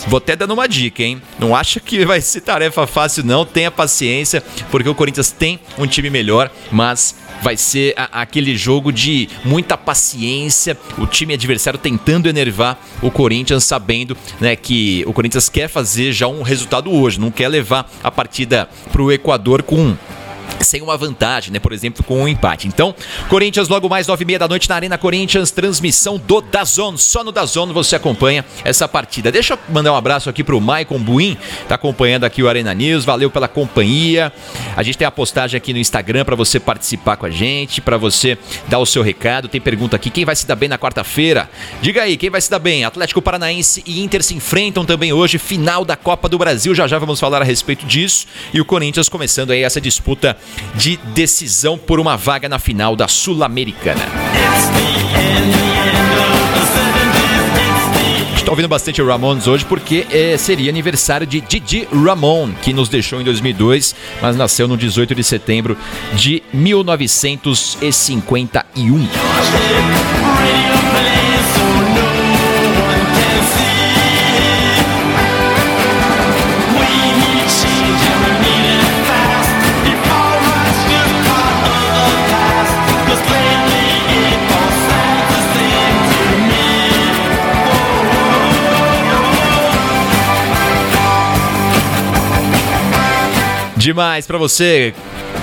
Vou 0.08 0.18
até 0.18 0.36
dando 0.36 0.52
uma 0.52 0.68
dica, 0.68 1.02
hein? 1.02 1.22
Não 1.38 1.56
acha 1.56 1.80
que 1.80 2.04
vai 2.04 2.20
ser 2.20 2.42
tarefa 2.42 2.86
fácil, 2.86 3.24
não. 3.24 3.46
Tenha 3.46 3.70
paciência, 3.70 4.42
porque 4.70 4.90
o 4.90 4.94
Corinthians 4.94 5.30
tem 5.30 5.58
um 5.78 5.86
time 5.86 6.10
melhor, 6.10 6.50
mas 6.70 7.16
vai 7.42 7.56
ser 7.56 7.94
a, 7.96 8.20
aquele 8.20 8.54
jogo 8.58 8.92
de 8.92 9.30
muita 9.42 9.74
paciência, 9.74 10.76
o 10.98 11.06
time 11.06 11.32
adversário 11.32 11.78
tentando 11.78 12.28
enervar 12.28 12.78
o 13.00 13.10
Corinthians, 13.10 13.64
sabendo 13.64 14.14
né, 14.38 14.54
que 14.54 15.02
o 15.06 15.14
Corinthians 15.14 15.48
quer 15.48 15.66
fazer 15.66 16.12
já 16.12 16.28
um 16.28 16.42
resultado 16.42 16.92
hoje, 16.92 17.18
não 17.18 17.30
quer 17.30 17.48
levar 17.48 17.90
a 18.04 18.10
partida 18.10 18.68
para 18.92 19.00
o 19.00 19.10
Equador 19.10 19.62
com 19.62 19.96
sem 20.60 20.82
uma 20.82 20.96
vantagem, 20.96 21.52
né? 21.52 21.58
Por 21.58 21.72
exemplo, 21.72 22.02
com 22.04 22.22
um 22.22 22.28
empate. 22.28 22.66
Então, 22.66 22.94
Corinthians 23.28 23.68
logo 23.68 23.88
mais 23.88 24.06
nove 24.06 24.24
e 24.24 24.26
meia 24.26 24.38
da 24.38 24.48
noite 24.48 24.68
na 24.68 24.74
Arena 24.74 24.98
Corinthians, 24.98 25.50
transmissão 25.50 26.18
do 26.18 26.40
Dazon. 26.40 26.96
Só 26.96 27.22
no 27.24 27.32
Dazon 27.32 27.72
você 27.72 27.96
acompanha 27.96 28.44
essa 28.64 28.88
partida. 28.88 29.30
Deixa 29.30 29.54
eu 29.54 29.58
mandar 29.68 29.92
um 29.92 29.96
abraço 29.96 30.28
aqui 30.28 30.42
pro 30.42 30.60
Maicon 30.60 30.98
Buin, 30.98 31.36
tá 31.68 31.74
acompanhando 31.74 32.24
aqui 32.24 32.42
o 32.42 32.48
Arena 32.48 32.74
News. 32.74 33.04
Valeu 33.04 33.30
pela 33.30 33.48
companhia. 33.48 34.32
A 34.76 34.82
gente 34.82 34.98
tem 34.98 35.06
a 35.06 35.10
postagem 35.10 35.56
aqui 35.56 35.72
no 35.72 35.78
Instagram 35.78 36.24
para 36.24 36.36
você 36.36 36.58
participar 36.58 37.16
com 37.16 37.26
a 37.26 37.30
gente, 37.30 37.80
para 37.80 37.96
você 37.96 38.36
dar 38.68 38.78
o 38.78 38.86
seu 38.86 39.02
recado. 39.02 39.48
Tem 39.48 39.60
pergunta 39.60 39.96
aqui, 39.96 40.10
quem 40.10 40.24
vai 40.24 40.36
se 40.36 40.46
dar 40.46 40.56
bem 40.56 40.68
na 40.68 40.78
quarta-feira? 40.78 41.48
Diga 41.80 42.02
aí, 42.02 42.16
quem 42.16 42.30
vai 42.30 42.40
se 42.40 42.50
dar 42.50 42.58
bem? 42.58 42.84
Atlético 42.84 43.22
Paranaense 43.22 43.82
e 43.86 44.02
Inter 44.02 44.22
se 44.22 44.34
enfrentam 44.34 44.84
também 44.84 45.12
hoje, 45.12 45.38
final 45.38 45.84
da 45.84 45.96
Copa 45.96 46.28
do 46.28 46.38
Brasil. 46.38 46.74
Já 46.74 46.86
já 46.86 46.98
vamos 46.98 47.20
falar 47.20 47.42
a 47.42 47.44
respeito 47.44 47.86
disso. 47.86 48.26
E 48.52 48.60
o 48.60 48.64
Corinthians 48.64 49.08
começando 49.08 49.50
aí 49.50 49.62
essa 49.62 49.80
disputa 49.80 50.36
de 50.74 50.96
decisão 51.14 51.78
por 51.78 52.00
uma 52.00 52.16
vaga 52.16 52.48
na 52.48 52.58
final 52.58 52.96
da 52.96 53.08
Sul-Americana. 53.08 54.02
Estou 58.48 58.54
ouvindo 58.54 58.68
bastante 58.68 59.02
Ramones 59.02 59.46
hoje 59.46 59.62
porque 59.66 60.06
é, 60.10 60.34
seria 60.38 60.70
aniversário 60.70 61.26
de 61.26 61.42
Didi 61.42 61.86
Ramon, 61.92 62.50
que 62.62 62.72
nos 62.72 62.88
deixou 62.88 63.20
em 63.20 63.24
2002, 63.24 63.94
mas 64.22 64.36
nasceu 64.36 64.66
no 64.66 64.74
18 64.74 65.14
de 65.14 65.22
setembro 65.22 65.76
de 66.14 66.42
1951. 66.54 69.06
Demais 93.88 94.26
para 94.26 94.36
você 94.36 94.92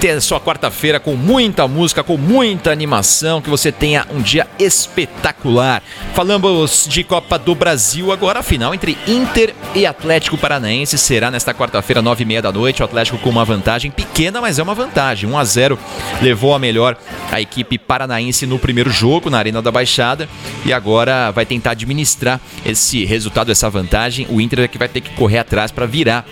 ter 0.05 0.21
sua 0.21 0.39
quarta-feira 0.39 0.99
com 0.99 1.15
muita 1.15 1.67
música, 1.67 2.03
com 2.03 2.15
muita 2.15 2.71
animação, 2.71 3.41
que 3.41 3.49
você 3.49 3.71
tenha 3.71 4.05
um 4.13 4.21
dia 4.21 4.45
espetacular. 4.59 5.81
Falamos 6.13 6.85
de 6.87 7.03
Copa 7.03 7.39
do 7.39 7.55
Brasil 7.55 8.11
agora, 8.11 8.41
a 8.41 8.43
final 8.43 8.71
entre 8.71 8.95
Inter 9.07 9.55
e 9.73 9.83
Atlético 9.83 10.37
Paranaense 10.37 10.95
será 10.99 11.31
nesta 11.31 11.55
quarta-feira, 11.55 12.03
nove 12.03 12.21
e 12.21 12.25
meia 12.27 12.39
da 12.39 12.51
noite. 12.51 12.83
O 12.83 12.85
Atlético 12.85 13.17
com 13.17 13.31
uma 13.31 13.43
vantagem 13.43 13.89
pequena, 13.89 14.39
mas 14.39 14.59
é 14.59 14.63
uma 14.63 14.75
vantagem. 14.75 15.27
1 15.27 15.37
a 15.39 15.43
0 15.43 15.79
levou 16.21 16.53
a 16.53 16.59
melhor 16.59 16.95
a 17.31 17.41
equipe 17.41 17.79
paranaense 17.79 18.45
no 18.45 18.59
primeiro 18.59 18.91
jogo 18.91 19.31
na 19.31 19.39
Arena 19.39 19.59
da 19.59 19.71
Baixada 19.71 20.29
e 20.63 20.71
agora 20.71 21.31
vai 21.31 21.47
tentar 21.47 21.71
administrar 21.71 22.39
esse 22.63 23.03
resultado, 23.05 23.51
essa 23.51 23.71
vantagem. 23.71 24.27
O 24.29 24.39
Inter 24.39 24.59
é 24.59 24.67
que 24.67 24.77
vai 24.77 24.87
ter 24.87 25.01
que 25.01 25.09
correr 25.15 25.39
atrás 25.39 25.71
para 25.71 25.87
virar 25.87 26.27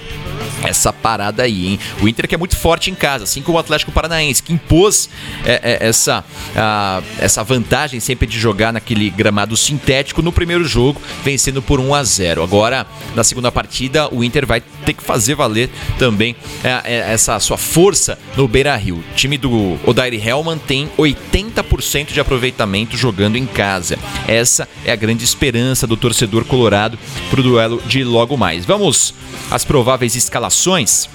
essa 0.64 0.94
parada 0.94 1.44
aí, 1.44 1.68
hein? 1.68 1.80
O 2.02 2.08
Inter 2.08 2.28
que 2.28 2.36
é 2.36 2.38
muito 2.38 2.56
forte 2.56 2.90
em 2.90 2.96
casa, 2.96 3.24
assim 3.24 3.42
como 3.42 3.58
Atlético 3.64 3.92
Paranaense, 3.92 4.44
que 4.44 4.54
impôs 4.54 5.10
é, 5.46 5.80
é, 5.82 5.88
essa, 5.88 6.24
a, 6.56 7.02
essa 7.20 7.44
vantagem 7.44 8.00
sempre 8.00 8.28
de 8.28 8.40
jogar 8.40 8.72
naquele 8.72 9.10
gramado 9.10 9.58
sintético 9.58 10.22
no 10.22 10.32
primeiro 10.32 10.64
jogo, 10.64 11.02
vencendo 11.24 11.62
por 11.62 11.80
1 11.80 11.96
a 11.96 12.04
0. 12.04 12.44
Agora, 12.44 12.86
na 13.16 13.24
segunda 13.24 13.52
partida, 13.52 14.14
o 14.14 14.24
Inter 14.24 14.46
vai 14.46 14.62
ter 14.86 14.94
que 14.94 15.04
fazer 15.04 15.36
valer 15.36 15.70
também 15.98 16.36
é, 16.64 16.82
é 16.84 17.14
essa 17.14 17.40
sua 17.40 17.58
força 17.58 18.18
no 18.36 18.48
Beira 18.48 18.76
Rio. 18.76 18.98
O 18.98 19.16
time 19.16 19.38
do 19.38 19.78
Odair 19.86 20.14
Hellman 20.26 20.58
tem 20.58 20.90
80% 20.98 22.12
de 22.12 22.20
aproveitamento 22.20 22.98
jogando 22.98 23.38
em 23.38 23.46
casa. 23.46 23.98
Essa 24.28 24.68
é 24.86 24.92
a 24.92 24.96
grande 24.96 25.24
esperança 25.24 25.88
do 25.88 25.98
torcedor 25.98 26.46
colorado 26.46 26.98
para 27.30 27.40
o 27.40 27.44
duelo 27.44 27.82
de 27.86 28.04
logo 28.04 28.38
mais. 28.38 28.66
Vamos 28.66 29.14
às 29.50 29.64
prováveis 29.64 30.16
escalações. 30.16 31.10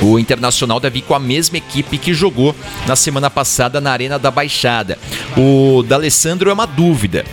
O 0.00 0.18
Internacional 0.18 0.78
deve 0.78 1.00
ir 1.00 1.02
com 1.02 1.14
a 1.14 1.18
mesma 1.18 1.57
equipe 1.58 1.98
que 1.98 2.14
jogou 2.14 2.54
na 2.86 2.96
semana 2.96 3.28
passada 3.28 3.80
na 3.80 3.92
Arena 3.92 4.18
da 4.18 4.30
Baixada. 4.30 4.98
O 5.36 5.82
D'Alessandro 5.82 6.50
é 6.50 6.52
uma 6.52 6.66
dúvida. 6.66 7.24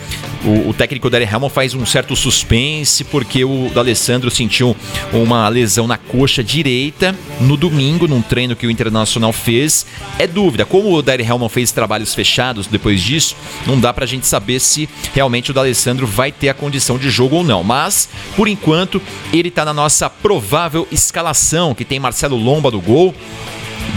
O, 0.46 0.70
o 0.70 0.74
técnico 0.74 1.10
Derek 1.10 1.34
Hamilton 1.34 1.50
faz 1.50 1.74
um 1.74 1.86
certo 1.88 2.16
suspense 2.16 3.04
porque 3.06 3.44
o 3.44 3.72
D'Alessandro 3.74 4.30
sentiu 4.30 4.76
uma 5.12 5.50
lesão 5.50 5.88
na 5.88 5.98
coxa 5.98 6.44
direita 6.44 7.16
no 7.42 7.58
domingo, 7.58 8.08
num 8.08 8.22
treino 8.22 8.56
que 8.56 8.68
o 8.68 8.72
Internacional 8.72 9.34
fez. 9.34 9.88
É 10.20 10.28
dúvida. 10.28 10.64
Como 10.64 10.94
o 10.94 11.02
Derek 11.02 11.28
Hamilton 11.28 11.50
fez 11.50 11.72
trabalhos 11.72 12.14
fechados 12.14 12.68
depois 12.68 13.02
disso, 13.02 13.36
não 13.66 13.80
dá 13.80 13.92
pra 13.92 14.06
gente 14.06 14.28
saber 14.28 14.60
se 14.60 14.88
realmente 15.16 15.50
o 15.50 15.54
D'Alessandro 15.54 16.06
vai 16.06 16.32
ter 16.32 16.50
a 16.50 16.54
condição 16.54 17.00
de 17.00 17.10
jogo 17.10 17.38
ou 17.38 17.44
não. 17.44 17.64
Mas, 17.64 18.08
por 18.36 18.48
enquanto, 18.48 19.02
ele 19.34 19.50
tá 19.50 19.66
na 19.66 19.74
nossa 19.74 20.10
provável 20.10 20.88
escalação, 20.92 21.74
que 21.74 21.84
tem 21.84 22.00
Marcelo 22.00 22.38
Lomba 22.38 22.70
do 22.70 22.80
gol. 22.80 23.16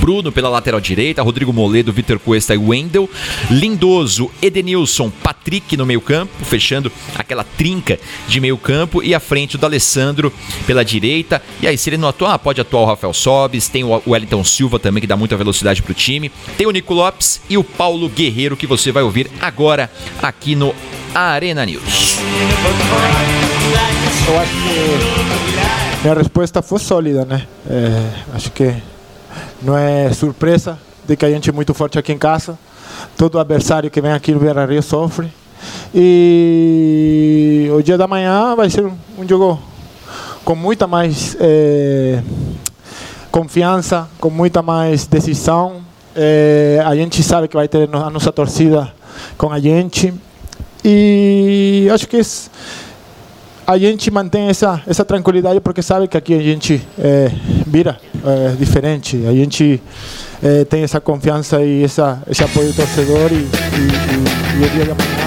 Bruno 0.00 0.30
pela 0.30 0.48
lateral 0.48 0.80
direita, 0.80 1.22
Rodrigo 1.22 1.52
Moledo, 1.52 1.92
Vitor 1.92 2.18
Cuesta 2.18 2.54
e 2.54 2.58
Wendel, 2.58 3.08
Lindoso, 3.50 4.30
Edenilson, 4.40 5.10
Patrick 5.10 5.76
no 5.76 5.86
meio 5.86 6.00
campo, 6.00 6.44
fechando 6.44 6.90
aquela 7.16 7.44
trinca 7.44 7.98
de 8.26 8.40
meio 8.40 8.56
campo 8.56 9.02
e 9.02 9.14
à 9.14 9.20
frente 9.20 9.56
o 9.56 9.58
D'Alessandro 9.58 10.32
pela 10.66 10.84
direita. 10.84 11.42
E 11.60 11.66
aí, 11.66 11.76
se 11.76 11.90
ele 11.90 11.96
não 11.96 12.08
atuar, 12.08 12.38
pode 12.38 12.60
atuar 12.60 12.82
o 12.82 12.86
Rafael 12.86 13.12
Sobis, 13.12 13.68
tem 13.68 13.84
o 13.84 14.02
Wellington 14.06 14.44
Silva 14.44 14.78
também 14.78 15.00
que 15.00 15.06
dá 15.06 15.16
muita 15.16 15.36
velocidade 15.36 15.82
pro 15.82 15.94
time, 15.94 16.30
tem 16.56 16.66
o 16.66 16.70
Nico 16.70 16.94
Lopes 16.94 17.40
e 17.48 17.56
o 17.56 17.64
Paulo 17.64 18.08
Guerreiro 18.08 18.56
que 18.56 18.66
você 18.66 18.92
vai 18.92 19.02
ouvir 19.02 19.30
agora 19.40 19.90
aqui 20.22 20.54
no 20.54 20.74
Arena 21.14 21.64
News. 21.64 22.18
Eu 24.28 24.38
acho 24.38 24.52
que 24.52 26.02
minha 26.02 26.14
resposta 26.14 26.62
foi 26.62 26.78
sólida, 26.78 27.24
né? 27.24 27.46
É, 27.68 28.34
acho 28.34 28.50
que 28.52 28.74
não 29.62 29.76
é 29.76 30.12
surpresa 30.12 30.78
de 31.06 31.16
que 31.16 31.24
a 31.24 31.30
gente 31.30 31.50
é 31.50 31.52
muito 31.52 31.74
forte 31.74 31.98
aqui 31.98 32.12
em 32.12 32.18
casa. 32.18 32.58
Todo 33.16 33.38
adversário 33.38 33.90
que 33.90 34.00
vem 34.00 34.12
aqui 34.12 34.32
no 34.32 34.40
Beira 34.40 34.64
Rio 34.66 34.82
sofre. 34.82 35.32
E 35.94 37.68
o 37.76 37.82
dia 37.82 37.98
da 37.98 38.06
manhã 38.06 38.54
vai 38.54 38.70
ser 38.70 38.84
um 38.84 39.28
jogo 39.28 39.60
com 40.44 40.54
muita 40.54 40.86
mais 40.86 41.36
é, 41.40 42.22
confiança, 43.30 44.08
com 44.20 44.30
muita 44.30 44.62
mais 44.62 45.06
decisão. 45.06 45.82
É, 46.14 46.82
a 46.84 46.94
gente 46.94 47.22
sabe 47.22 47.48
que 47.48 47.56
vai 47.56 47.68
ter 47.68 47.88
a 47.92 48.10
nossa 48.10 48.32
torcida 48.32 48.92
com 49.36 49.50
a 49.50 49.58
gente. 49.58 50.12
E 50.84 51.88
acho 51.92 52.06
que 52.06 52.20
a 53.68 53.76
gente 53.76 54.10
mantém 54.10 54.48
essa, 54.48 54.82
essa 54.86 55.04
tranquilidade 55.04 55.60
porque 55.60 55.82
sabe 55.82 56.08
que 56.08 56.16
aqui 56.16 56.32
a 56.32 56.40
gente 56.40 56.80
é, 56.98 57.30
vira 57.66 57.98
é, 58.24 58.56
diferente. 58.58 59.26
A 59.26 59.32
gente 59.32 59.82
é, 60.42 60.64
tem 60.64 60.82
essa 60.82 60.98
confiança 61.02 61.62
e 61.62 61.84
essa, 61.84 62.22
esse 62.30 62.42
apoio 62.42 62.68
do 62.68 62.76
torcedor 62.76 63.30
e, 63.30 63.34
e, 63.34 64.56
e, 64.56 64.62
e 64.62 64.66
o 64.66 64.70
dia 64.70 64.84
de 64.86 64.90
amanhã 64.90 65.17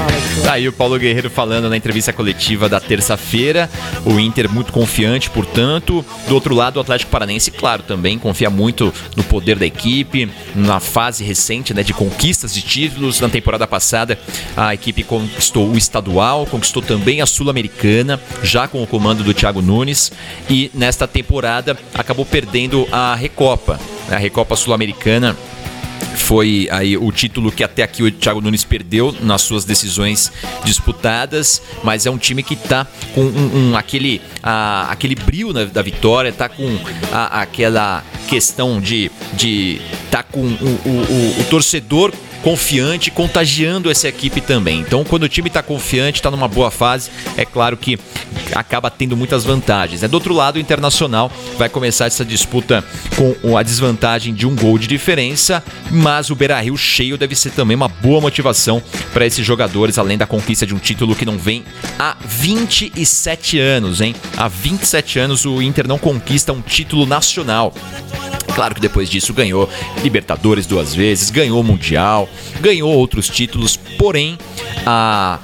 Tá 0.44 0.54
aí 0.54 0.68
o 0.68 0.74
Paulo 0.74 0.98
Guerreiro 0.98 1.30
falando 1.30 1.70
na 1.70 1.78
entrevista 1.78 2.12
coletiva 2.12 2.68
da 2.68 2.80
terça-feira. 2.80 3.70
O 4.06 4.20
Inter 4.20 4.50
muito 4.50 4.74
confiante, 4.74 5.30
portanto. 5.30 6.04
Do 6.28 6.34
outro 6.34 6.56
lado, 6.56 6.78
o 6.78 6.80
Atlético 6.82 7.12
Paranense, 7.12 7.52
claro, 7.52 7.84
também 7.84 8.18
confia 8.18 8.50
muito 8.50 8.94
no 9.16 9.24
poder 9.24 9.58
da 9.58 9.66
equipe, 9.66 10.30
na 10.56 10.80
fase 10.80 11.24
recente 11.24 11.74
né, 11.74 11.84
de 11.84 11.94
conquistas 11.94 12.54
de 12.54 12.62
títulos. 12.62 13.20
Na 13.20 13.30
temporada 13.30 13.68
passada, 13.68 14.20
a 14.58 14.74
equipe 14.74 15.04
conquistou 15.04 15.70
o 15.70 15.78
estadual, 15.78 16.46
conquistou 16.46 16.82
também 16.82 17.22
a 17.22 17.26
Sul-Americana, 17.26 18.20
já 18.44 18.68
com 18.68 18.82
o 18.82 18.88
comando 18.88 19.24
do 19.24 19.34
Thiago 19.34 19.62
Nunes. 19.62 20.12
E 20.50 20.72
nesta 20.74 21.08
temporada 21.08 21.78
acabou 21.94 22.26
perdendo 22.26 22.88
a 22.92 23.16
Recopa. 23.16 23.80
A 24.10 24.18
Recopa 24.18 24.56
Sul-Americana 24.56 25.38
foi 26.22 26.68
aí 26.72 26.96
o 26.96 27.12
título 27.12 27.52
que 27.52 27.64
até 27.64 27.84
aqui 27.84 28.04
o 28.04 28.12
Thiago 28.12 28.40
Nunes 28.42 28.64
perdeu 28.64 29.14
nas 29.22 29.42
suas 29.42 29.66
decisões 29.66 30.32
disputadas, 30.64 31.62
mas 31.84 32.06
é 32.06 32.12
um 32.12 32.18
time 32.18 32.44
que 32.44 32.56
tá 32.56 32.88
com 33.14 33.22
um, 33.22 33.72
um 33.72 33.76
aquele, 33.76 34.22
a, 34.42 34.90
aquele 34.92 35.16
brilho 35.16 35.52
na, 35.52 35.66
da 35.66 35.82
vitória, 35.82 36.32
tá 36.32 36.48
com 36.48 36.78
a, 37.12 37.42
aquela 37.42 38.04
questão 38.28 38.80
de, 38.80 39.12
de 39.34 39.82
tá 40.10 40.24
com 40.24 40.40
o, 40.40 40.46
o, 40.46 41.38
o, 41.38 41.42
o 41.42 41.44
torcedor 41.50 42.14
confiante, 42.42 43.12
contagiando 43.12 43.90
essa 43.90 44.08
equipe 44.08 44.42
também. 44.42 44.80
Então, 44.80 45.04
quando 45.04 45.24
o 45.24 45.30
time 45.30 45.48
está 45.48 45.62
confiante, 45.62 46.20
está 46.20 46.32
numa 46.32 46.48
boa 46.48 46.72
fase, 46.72 47.10
é 47.38 47.46
claro 47.46 47.78
que 47.78 48.00
acaba 48.54 48.90
tendo 48.90 49.16
muitas 49.16 49.44
vantagens. 49.44 50.02
Né? 50.02 50.08
Do 50.08 50.16
outro 50.16 50.34
lado, 50.34 50.56
o 50.56 50.60
Internacional 50.60 51.32
vai 51.58 51.70
começar 51.70 52.06
essa 52.06 52.26
disputa 52.26 52.84
com 53.42 53.58
a 53.58 53.64
desvantagem 53.64 54.34
de 54.34 54.48
um 54.48 54.56
gol 54.56 54.78
de 54.78 54.88
diferença, 54.88 55.64
mas 55.90 56.30
o 56.30 56.36
Beira-Rio 56.36 56.78
cheio 56.78 57.18
deve 57.18 57.36
ser 57.36 57.52
também 57.52 57.76
uma 57.76 57.88
boa 57.88 58.20
motivação 58.20 58.82
para 59.14 59.26
esses 59.26 59.46
jogadores, 59.46 59.98
além 59.98 60.18
da 60.18 60.26
conquista 60.26 60.66
de 60.66 60.74
um 60.74 60.80
título 60.80 61.16
que 61.16 61.26
não 61.26 61.38
vem 61.38 61.64
há 62.00 62.18
27 62.26 63.60
anos, 63.60 64.02
hein? 64.02 64.16
Há 64.36 64.48
27 64.48 65.20
anos 65.20 65.46
o 65.46 65.62
Inter 65.62 65.88
não 65.88 65.98
conquista 65.98 66.54
um 66.54 66.62
título 66.62 67.06
nacional. 67.06 67.74
Claro 68.56 68.76
que 68.76 68.82
depois 68.82 69.10
disso 69.10 69.34
ganhou 69.34 69.70
Libertadores 70.04 70.66
duas 70.66 70.94
vezes, 70.94 71.30
ganhou 71.30 71.64
Mundial, 71.64 72.28
ganhou 72.60 72.92
outros 72.92 73.28
títulos, 73.30 73.78
porém 73.98 74.38
a 74.86 75.40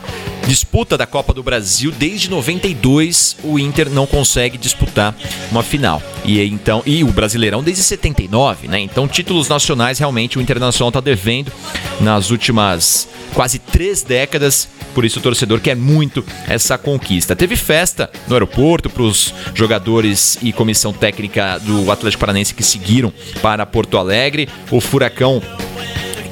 disputa 0.47 0.97
da 0.97 1.05
Copa 1.05 1.33
do 1.33 1.43
Brasil 1.43 1.91
desde 1.91 2.29
92 2.29 3.35
o 3.43 3.59
Inter 3.59 3.89
não 3.89 4.07
consegue 4.07 4.57
disputar 4.57 5.13
uma 5.51 5.61
final. 5.61 6.01
E 6.23 6.41
então 6.41 6.81
e 6.85 7.03
o 7.03 7.07
Brasileirão 7.07 7.61
desde 7.61 7.83
79, 7.83 8.67
né? 8.67 8.79
Então 8.79 9.07
títulos 9.07 9.49
nacionais 9.49 9.99
realmente 9.99 10.37
o 10.37 10.41
Internacional 10.41 10.89
está 10.89 11.01
devendo 11.01 11.51
nas 11.99 12.31
últimas 12.31 13.07
quase 13.33 13.59
três 13.59 14.03
décadas. 14.03 14.69
Por 14.93 15.05
isso 15.05 15.19
o 15.19 15.21
torcedor 15.21 15.59
quer 15.59 15.75
muito 15.75 16.25
essa 16.47 16.77
conquista. 16.77 17.35
Teve 17.35 17.55
festa 17.55 18.09
no 18.27 18.33
aeroporto 18.33 18.89
para 18.89 19.03
os 19.03 19.33
jogadores 19.53 20.39
e 20.41 20.51
comissão 20.51 20.91
técnica 20.91 21.59
do 21.59 21.91
Atlético 21.91 22.21
Paranense 22.21 22.53
que 22.53 22.63
seguiram 22.63 23.13
para 23.41 23.65
Porto 23.65 23.97
Alegre. 23.97 24.49
O 24.71 24.81
Furacão 24.81 25.41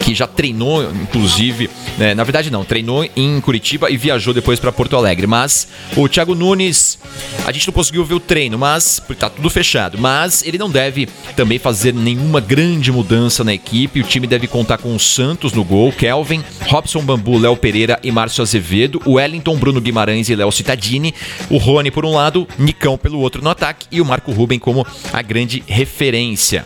que 0.06 0.14
já 0.14 0.28
treinou, 0.28 0.84
inclusive, 0.84 1.68
né, 1.98 2.14
na 2.14 2.24
verdade 2.24 2.52
não, 2.52 2.64
treinou 2.64 3.04
em 3.16 3.42
Curitiba 3.42 3.90
e 3.90 3.98
viajou 3.98 4.36
depois 4.36 4.60
para 4.60 4.72
Porto 4.72 4.96
Alegre. 4.96 5.26
Mas 5.26 5.68
o 5.98 6.08
Thiago 6.08 6.36
Nunes, 6.36 7.00
a 7.44 7.52
gente 7.52 7.66
não 7.66 7.74
conseguiu 7.74 8.06
ver 8.06 8.14
o 8.14 8.20
treino, 8.20 8.56
mas 8.56 9.02
tá 9.18 9.32
tudo 9.32 9.50
fechado. 9.50 9.98
Mas 9.98 10.44
ele 10.46 10.60
não 10.60 10.70
deve 10.70 11.08
também 11.36 11.58
fazer 11.58 11.92
nenhuma 11.92 12.40
grande 12.40 12.92
mudança 12.92 13.44
na 13.44 13.52
equipe. 13.52 14.00
O 14.00 14.04
time 14.04 14.28
deve 14.28 14.46
contar 14.46 14.78
com 14.78 14.96
o 14.96 15.00
Santos 15.00 15.54
no 15.54 15.64
gol, 15.64 15.92
Kelvin, 15.92 16.44
Robson 16.68 17.02
Bambu, 17.02 17.40
Léo 17.40 17.58
Pereira 17.58 18.00
e 18.04 18.12
Márcio 18.12 18.44
Azevedo, 18.44 19.02
o 19.06 19.14
Wellington, 19.14 19.58
Bruno 19.58 19.82
Guimarães 19.82 20.30
e 20.30 20.36
Léo 20.36 20.52
Cittadini, 20.52 21.16
o 21.50 21.58
Rony 21.58 21.90
por 21.90 22.06
um 22.06 22.14
lado, 22.14 22.48
Nicão 22.60 22.96
pelo 22.96 23.20
outro 23.20 23.42
no 23.42 23.50
ataque 23.50 23.88
e 23.92 24.00
o 24.00 24.06
Marco 24.06 24.32
Ruben 24.32 24.60
como 24.60 24.86
a 25.12 25.22
grande 25.24 25.64
referência. 25.66 26.64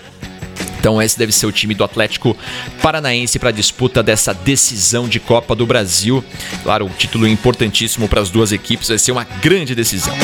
Então 0.80 1.02
esse 1.02 1.18
deve 1.18 1.32
ser 1.32 1.46
o 1.46 1.52
time 1.52 1.74
do 1.74 1.84
Atlético 1.84 2.36
Paranaense 2.82 3.38
para 3.38 3.50
a 3.50 3.52
disputa 3.52 4.02
dessa 4.02 4.34
decisão 4.34 5.08
de 5.08 5.20
Copa 5.20 5.56
do 5.56 5.66
Brasil. 5.66 6.24
Claro, 6.64 6.86
um 6.86 6.90
título 6.90 7.28
importantíssimo 7.28 8.08
para 8.08 8.22
as 8.22 8.30
duas 8.30 8.52
equipes, 8.52 8.88
vai 8.88 8.98
ser 8.98 9.12
uma 9.12 9.26
grande 9.42 9.76
decisão. 9.76 10.16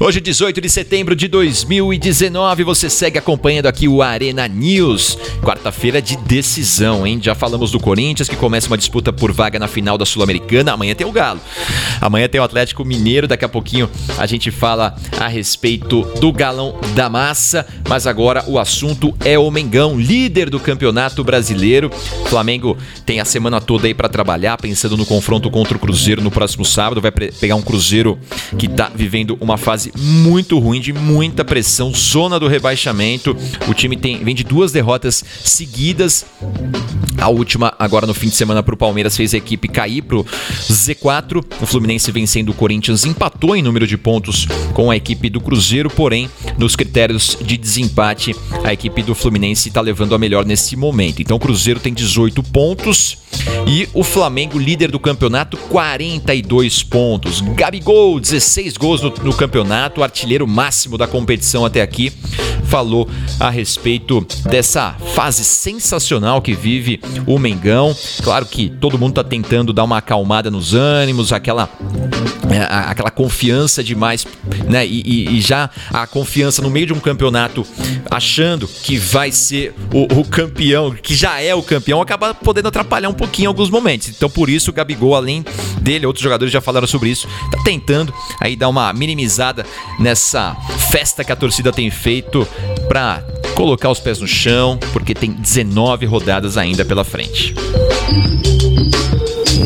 Hoje, 0.00 0.20
18 0.20 0.60
de 0.60 0.70
setembro 0.70 1.16
de 1.16 1.26
2019, 1.26 2.62
você 2.62 2.88
segue 2.88 3.18
acompanhando 3.18 3.66
aqui 3.66 3.88
o 3.88 4.00
Arena 4.00 4.46
News. 4.46 5.18
Quarta-feira 5.42 6.00
de 6.00 6.16
decisão, 6.18 7.04
hein? 7.04 7.18
Já 7.20 7.34
falamos 7.34 7.72
do 7.72 7.80
Corinthians, 7.80 8.28
que 8.28 8.36
começa 8.36 8.68
uma 8.68 8.78
disputa 8.78 9.12
por 9.12 9.32
vaga 9.32 9.58
na 9.58 9.66
final 9.66 9.98
da 9.98 10.06
Sul-Americana. 10.06 10.72
Amanhã 10.72 10.94
tem 10.94 11.04
o 11.04 11.10
Galo. 11.10 11.40
Amanhã 12.00 12.28
tem 12.28 12.40
o 12.40 12.44
Atlético 12.44 12.84
Mineiro. 12.84 13.26
Daqui 13.26 13.44
a 13.44 13.48
pouquinho 13.48 13.90
a 14.16 14.24
gente 14.24 14.52
fala 14.52 14.94
a 15.18 15.26
respeito 15.26 16.02
do 16.20 16.32
Galão 16.32 16.78
da 16.94 17.10
Massa. 17.10 17.66
Mas 17.88 18.06
agora 18.06 18.44
o 18.46 18.56
assunto 18.56 19.12
é 19.24 19.36
o 19.36 19.50
Mengão, 19.50 19.98
líder 19.98 20.48
do 20.48 20.60
Campeonato 20.60 21.24
Brasileiro. 21.24 21.90
O 22.24 22.28
Flamengo 22.28 22.78
tem 23.04 23.18
a 23.18 23.24
semana 23.24 23.60
toda 23.60 23.88
aí 23.88 23.94
para 23.94 24.08
trabalhar, 24.08 24.58
pensando 24.58 24.96
no 24.96 25.04
confronto 25.04 25.50
contra 25.50 25.76
o 25.76 25.80
Cruzeiro 25.80 26.22
no 26.22 26.30
próximo 26.30 26.64
sábado. 26.64 27.00
Vai 27.00 27.10
pegar 27.10 27.56
um 27.56 27.62
Cruzeiro 27.62 28.16
que 28.56 28.68
tá 28.68 28.92
vivendo 28.94 29.36
uma 29.40 29.56
fase 29.56 29.87
fase 29.88 29.92
muito 29.96 30.58
ruim, 30.58 30.80
de 30.80 30.92
muita 30.92 31.44
pressão, 31.44 31.92
zona 31.94 32.38
do 32.38 32.48
rebaixamento. 32.48 33.36
O 33.66 33.74
time 33.74 33.96
tem, 33.96 34.22
vem 34.22 34.34
de 34.34 34.44
duas 34.44 34.72
derrotas 34.72 35.24
seguidas. 35.44 36.26
A 37.16 37.28
última, 37.28 37.74
agora 37.78 38.06
no 38.06 38.14
fim 38.14 38.28
de 38.28 38.34
semana, 38.34 38.62
para 38.62 38.74
o 38.74 38.76
Palmeiras, 38.76 39.16
fez 39.16 39.34
a 39.34 39.38
equipe 39.38 39.68
cair 39.68 40.02
para 40.02 40.18
o 40.18 40.24
Z4. 40.24 41.44
O 41.60 41.66
Fluminense 41.66 42.10
vencendo 42.12 42.50
o 42.50 42.54
Corinthians 42.54 43.04
empatou 43.04 43.56
em 43.56 43.62
número 43.62 43.86
de 43.86 43.96
pontos 43.96 44.46
com 44.72 44.90
a 44.90 44.96
equipe 44.96 45.28
do 45.28 45.40
Cruzeiro, 45.40 45.90
porém, 45.90 46.28
nos 46.56 46.76
critérios 46.76 47.36
de 47.40 47.56
desempate, 47.56 48.34
a 48.64 48.72
equipe 48.72 49.02
do 49.02 49.14
Fluminense 49.14 49.68
está 49.68 49.80
levando 49.80 50.14
a 50.14 50.18
melhor 50.18 50.44
nesse 50.44 50.76
momento. 50.76 51.20
Então, 51.20 51.36
o 51.36 51.40
Cruzeiro 51.40 51.80
tem 51.80 51.92
18 51.92 52.42
pontos 52.44 53.18
e 53.66 53.88
o 53.92 54.02
Flamengo, 54.02 54.58
líder 54.58 54.90
do 54.90 54.98
campeonato, 54.98 55.56
42 55.56 56.82
pontos. 56.82 57.40
Gabigol, 57.40 58.20
16 58.20 58.76
gols 58.76 59.02
no, 59.02 59.12
no 59.22 59.34
campeonato 59.34 59.77
campeonato, 59.78 60.02
artilheiro 60.02 60.46
máximo 60.46 60.98
da 60.98 61.06
competição 61.06 61.64
até 61.64 61.80
aqui, 61.80 62.12
falou 62.64 63.08
a 63.38 63.48
respeito 63.48 64.26
dessa 64.50 64.94
fase 65.14 65.44
sensacional 65.44 66.42
que 66.42 66.54
vive 66.54 67.00
o 67.26 67.38
Mengão. 67.38 67.96
Claro 68.22 68.44
que 68.46 68.68
todo 68.68 68.98
mundo 68.98 69.10
está 69.10 69.24
tentando 69.24 69.72
dar 69.72 69.84
uma 69.84 69.98
acalmada 69.98 70.50
nos 70.50 70.74
ânimos, 70.74 71.32
aquela 71.32 71.68
é, 72.50 72.62
aquela 72.62 73.10
confiança 73.10 73.84
demais, 73.84 74.26
né? 74.68 74.86
E, 74.86 75.02
e, 75.04 75.36
e, 75.36 75.40
já 75.40 75.68
a 75.90 76.06
confiança 76.06 76.62
no 76.62 76.70
meio 76.70 76.86
de 76.86 76.92
um 76.92 77.00
campeonato, 77.00 77.64
achando 78.10 78.66
que 78.66 78.96
vai 78.96 79.30
ser 79.30 79.74
o, 79.92 80.20
o, 80.20 80.24
campeão, 80.24 80.92
que 80.92 81.14
já 81.14 81.40
é 81.40 81.54
o 81.54 81.62
campeão, 81.62 82.00
acaba 82.00 82.32
podendo 82.32 82.68
atrapalhar 82.68 83.08
um 83.08 83.14
pouquinho 83.14 83.44
em 83.44 83.48
alguns 83.48 83.68
momentos. 83.70 84.08
Então, 84.08 84.30
por 84.30 84.48
isso, 84.48 84.70
o 84.70 84.74
Gabigol, 84.74 85.14
além 85.14 85.44
dele, 85.88 86.04
outros 86.04 86.22
jogadores 86.22 86.52
já 86.52 86.60
falaram 86.60 86.86
sobre 86.86 87.08
isso, 87.08 87.26
tá 87.50 87.62
tentando 87.64 88.12
aí 88.38 88.54
dar 88.54 88.68
uma 88.68 88.92
minimizada 88.92 89.64
nessa 89.98 90.54
festa 90.90 91.24
que 91.24 91.32
a 91.32 91.36
torcida 91.36 91.72
tem 91.72 91.90
feito 91.90 92.46
para 92.88 93.24
colocar 93.54 93.90
os 93.90 93.98
pés 93.98 94.20
no 94.20 94.28
chão, 94.28 94.78
porque 94.92 95.14
tem 95.14 95.32
19 95.32 96.04
rodadas 96.04 96.58
ainda 96.58 96.84
pela 96.84 97.04
frente. 97.04 97.54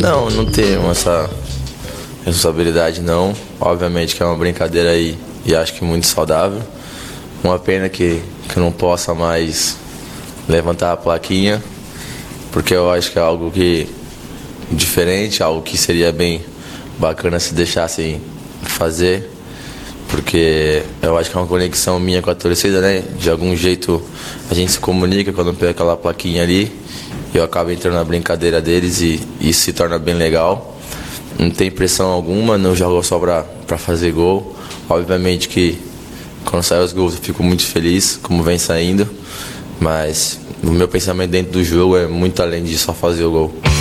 Não, 0.01 0.31
não 0.31 0.47
tenho 0.47 0.89
essa 0.89 1.29
responsabilidade 2.25 3.01
não. 3.01 3.35
Obviamente 3.61 4.15
que 4.15 4.23
é 4.23 4.27
uma 4.27 4.37
brincadeira 4.37 4.91
aí 4.91 5.19
e 5.45 5.57
acho 5.57 5.75
que 5.75 5.85
muito 5.85 6.07
saudável. 6.07 6.63
Uma 7.43 7.59
pena 7.59 7.89
que, 7.89 8.23
que 8.49 8.61
não 8.61 8.71
possa 8.71 9.13
mais 9.13 9.77
levantar 10.49 10.93
a 10.93 10.97
plaquinha, 10.97 11.61
porque 12.53 12.75
eu 12.75 12.91
acho 12.93 13.11
que 13.11 13.19
é 13.19 13.23
algo 13.23 13.51
que 13.51 13.89
diferente, 14.73 15.43
algo 15.43 15.63
que 15.63 15.77
seria 15.77 16.13
bem 16.13 16.43
bacana 16.99 17.39
se 17.39 17.55
deixassem 17.55 18.21
fazer, 18.63 19.31
porque 20.09 20.83
eu 21.01 21.17
acho 21.17 21.31
que 21.31 21.37
é 21.37 21.41
uma 21.41 21.47
conexão 21.47 21.99
minha 21.99 22.21
com 22.21 22.31
a 22.31 22.35
torcida, 22.35 22.81
né? 22.81 23.03
De 23.19 23.31
algum 23.31 23.55
jeito 23.57 24.03
a 24.51 24.55
gente 24.55 24.73
se 24.73 24.79
comunica 24.79 25.33
quando 25.33 25.55
pega 25.55 25.71
aquela 25.71 25.97
plaquinha 25.97 26.43
ali, 26.43 26.71
eu 27.35 27.43
acabo 27.43 27.71
entrando 27.71 27.95
na 27.95 28.05
brincadeira 28.05 28.61
deles 28.61 29.01
e 29.01 29.21
isso 29.41 29.63
se 29.63 29.73
torna 29.73 29.99
bem 29.99 30.15
legal. 30.15 30.77
não 31.39 31.51
tem 31.51 31.71
pressão 31.71 32.09
alguma, 32.09 32.59
não 32.59 32.77
jogo 32.77 33.03
só 33.03 33.19
para 33.19 33.79
fazer 33.79 34.13
gol. 34.13 34.55
Obviamente 34.89 35.49
que 35.49 35.79
quando 36.45 36.63
saem 36.63 36.85
os 36.85 36.93
gols 36.93 37.15
eu 37.15 37.21
fico 37.21 37.43
muito 37.43 37.65
feliz, 37.65 38.19
como 38.23 38.43
vem 38.43 38.59
saindo, 38.59 39.09
mas 39.81 40.39
o 40.63 40.71
meu 40.71 40.89
pensamento 40.89 41.31
dentro 41.31 41.53
do 41.53 41.65
jogo 41.65 41.97
é 41.97 42.07
muito 42.07 42.43
além 42.43 42.63
de 42.63 42.77
só 42.77 42.93
fazer 42.93 43.25
o 43.25 43.31
gol. 43.31 43.72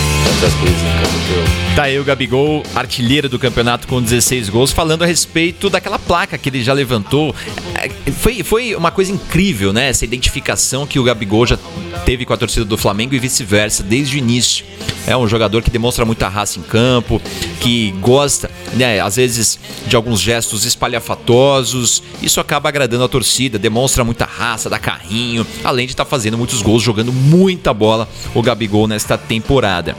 Outras 0.42 0.54
coisas 0.60 1.21
eu 1.34 1.62
Tá 1.74 1.84
aí 1.84 1.98
o 1.98 2.04
Gabigol, 2.04 2.62
artilheiro 2.74 3.30
do 3.30 3.38
campeonato 3.38 3.88
com 3.88 4.00
16 4.02 4.50
gols, 4.50 4.70
falando 4.70 5.04
a 5.04 5.06
respeito 5.06 5.70
daquela 5.70 5.98
placa 5.98 6.36
que 6.36 6.50
ele 6.50 6.62
já 6.62 6.74
levantou. 6.74 7.34
É, 7.74 8.10
foi, 8.10 8.42
foi 8.42 8.74
uma 8.74 8.90
coisa 8.90 9.10
incrível, 9.10 9.72
né? 9.72 9.88
Essa 9.88 10.04
identificação 10.04 10.86
que 10.86 10.98
o 10.98 11.02
Gabigol 11.02 11.46
já 11.46 11.58
teve 12.04 12.26
com 12.26 12.34
a 12.34 12.36
torcida 12.36 12.66
do 12.66 12.76
Flamengo 12.76 13.14
e 13.14 13.18
vice-versa, 13.18 13.82
desde 13.82 14.16
o 14.16 14.18
início. 14.18 14.66
É 15.06 15.16
um 15.16 15.26
jogador 15.26 15.62
que 15.62 15.70
demonstra 15.70 16.04
muita 16.04 16.28
raça 16.28 16.58
em 16.58 16.62
campo, 16.62 17.22
que 17.58 17.92
gosta, 18.02 18.50
né, 18.74 19.00
às 19.00 19.16
vezes, 19.16 19.58
de 19.86 19.96
alguns 19.96 20.20
gestos 20.20 20.66
espalhafatosos. 20.66 22.02
Isso 22.20 22.38
acaba 22.38 22.68
agradando 22.68 23.04
a 23.04 23.08
torcida, 23.08 23.58
demonstra 23.58 24.04
muita 24.04 24.26
raça, 24.26 24.68
dá 24.68 24.78
carrinho, 24.78 25.46
além 25.64 25.86
de 25.86 25.94
estar 25.94 26.04
tá 26.04 26.10
fazendo 26.10 26.36
muitos 26.36 26.60
gols, 26.60 26.82
jogando 26.82 27.14
muita 27.14 27.72
bola 27.72 28.06
o 28.34 28.42
Gabigol 28.42 28.86
nesta 28.86 29.16
temporada. 29.16 29.96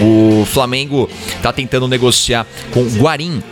O 0.00 0.44
Flamengo 0.44 1.08
está 1.36 1.52
tentando 1.52 1.88
negociar 1.88 2.46
com 2.70 2.84
Guarim, 2.84 3.42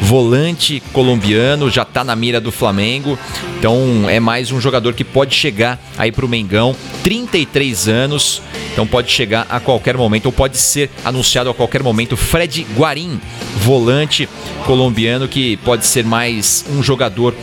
volante 0.00 0.82
colombiano, 0.92 1.70
já 1.70 1.82
está 1.82 2.04
na 2.04 2.14
mira 2.14 2.40
do 2.40 2.52
Flamengo. 2.52 3.18
Então 3.58 4.08
é 4.08 4.20
mais 4.20 4.52
um 4.52 4.60
jogador 4.60 4.94
que 4.94 5.04
pode 5.04 5.34
chegar 5.34 5.80
aí 5.98 6.12
para 6.12 6.24
o 6.24 6.28
Mengão, 6.28 6.76
33 7.02 7.88
anos. 7.88 8.42
Então 8.72 8.86
pode 8.86 9.10
chegar 9.10 9.46
a 9.48 9.58
qualquer 9.58 9.96
momento, 9.96 10.26
ou 10.26 10.32
pode 10.32 10.58
ser 10.58 10.90
anunciado 11.04 11.48
a 11.48 11.54
qualquer 11.54 11.82
momento. 11.82 12.16
Fred 12.16 12.66
Guarim, 12.76 13.18
volante 13.56 14.28
colombiano, 14.66 15.26
que 15.26 15.56
pode 15.58 15.86
ser 15.86 16.04
mais 16.04 16.64
um 16.70 16.82
jogador 16.82 17.34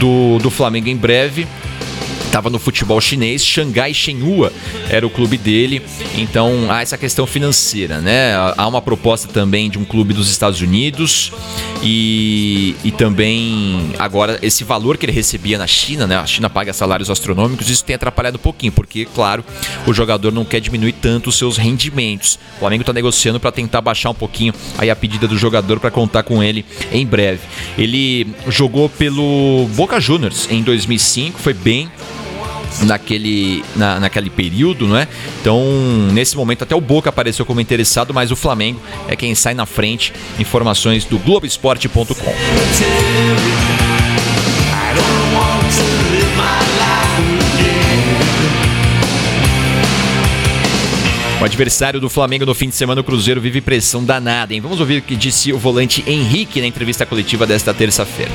do, 0.00 0.38
do 0.38 0.50
Flamengo 0.50 0.88
em 0.88 0.96
breve 0.96 1.46
estava 2.28 2.50
no 2.50 2.58
futebol 2.58 3.00
chinês, 3.00 3.44
Xangai 3.44 3.94
Shenhua 3.94 4.52
era 4.90 5.06
o 5.06 5.10
clube 5.10 5.36
dele. 5.38 5.82
Então 6.16 6.70
há 6.70 6.82
essa 6.82 6.96
questão 6.96 7.26
financeira, 7.26 8.00
né? 8.00 8.34
Há 8.56 8.68
uma 8.68 8.82
proposta 8.82 9.28
também 9.28 9.70
de 9.70 9.78
um 9.78 9.84
clube 9.84 10.12
dos 10.12 10.30
Estados 10.30 10.60
Unidos 10.60 11.32
e, 11.82 12.76
e 12.84 12.90
também 12.90 13.92
agora 13.98 14.38
esse 14.42 14.62
valor 14.62 14.98
que 14.98 15.06
ele 15.06 15.12
recebia 15.12 15.56
na 15.56 15.66
China, 15.66 16.06
né? 16.06 16.16
A 16.16 16.26
China 16.26 16.50
paga 16.50 16.72
salários 16.72 17.08
astronômicos, 17.08 17.70
isso 17.70 17.84
tem 17.84 17.96
atrapalhado 17.96 18.36
um 18.36 18.40
pouquinho, 18.40 18.72
porque, 18.72 19.06
claro, 19.06 19.42
o 19.86 19.92
jogador 19.92 20.30
não 20.30 20.44
quer 20.44 20.60
diminuir 20.60 20.92
tanto 20.92 21.30
os 21.30 21.36
seus 21.36 21.56
rendimentos. 21.56 22.38
O 22.56 22.60
Flamengo 22.60 22.82
está 22.82 22.92
negociando 22.92 23.40
para 23.40 23.50
tentar 23.50 23.80
baixar 23.80 24.10
um 24.10 24.14
pouquinho 24.14 24.52
aí 24.76 24.90
a 24.90 24.96
pedida 24.96 25.26
do 25.26 25.36
jogador 25.36 25.80
para 25.80 25.90
contar 25.90 26.22
com 26.24 26.42
ele 26.42 26.64
em 26.92 27.06
breve. 27.06 27.40
Ele 27.78 28.26
jogou 28.48 28.88
pelo 28.88 29.66
Boca 29.74 29.98
Juniors 29.98 30.46
em 30.50 30.62
2005, 30.62 31.38
foi 31.38 31.54
bem 31.54 31.90
naquele, 32.82 33.64
na, 33.76 34.00
naquele 34.00 34.30
período, 34.30 34.86
não 34.86 34.96
é? 34.96 35.08
Então, 35.40 35.62
nesse 36.12 36.36
momento, 36.36 36.62
até 36.62 36.74
o 36.74 36.80
Boca 36.80 37.08
apareceu 37.08 37.44
como 37.44 37.60
interessado, 37.60 38.12
mas 38.14 38.30
o 38.30 38.36
Flamengo 38.36 38.80
é 39.08 39.16
quem 39.16 39.34
sai 39.34 39.54
na 39.54 39.66
frente. 39.66 40.12
Informações 40.38 41.04
do 41.04 41.18
Globoesporte.com. 41.18 42.34
O 51.40 51.44
adversário 51.44 52.00
do 52.00 52.10
Flamengo 52.10 52.44
no 52.44 52.52
fim 52.52 52.68
de 52.68 52.74
semana, 52.74 53.00
o 53.00 53.04
Cruzeiro, 53.04 53.40
vive 53.40 53.60
pressão 53.60 54.04
danada, 54.04 54.52
hein? 54.52 54.60
Vamos 54.60 54.80
ouvir 54.80 54.98
o 54.98 55.02
que 55.02 55.14
disse 55.14 55.52
o 55.52 55.58
volante 55.58 56.02
Henrique 56.04 56.60
na 56.60 56.66
entrevista 56.66 57.06
coletiva 57.06 57.46
desta 57.46 57.72
terça-feira. 57.72 58.32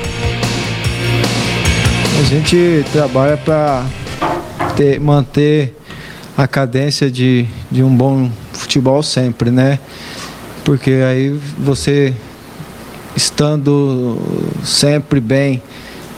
A 2.18 2.22
gente 2.22 2.82
trabalha 2.92 3.36
para 3.36 3.84
ter, 4.76 5.00
manter 5.00 5.76
a 6.36 6.46
cadência 6.46 7.10
de, 7.10 7.46
de 7.70 7.82
um 7.82 7.94
bom 7.94 8.30
futebol 8.52 9.02
sempre, 9.02 9.50
né? 9.50 9.78
Porque 10.64 10.90
aí 10.90 11.38
você 11.58 12.14
estando 13.14 14.18
sempre 14.64 15.20
bem 15.20 15.62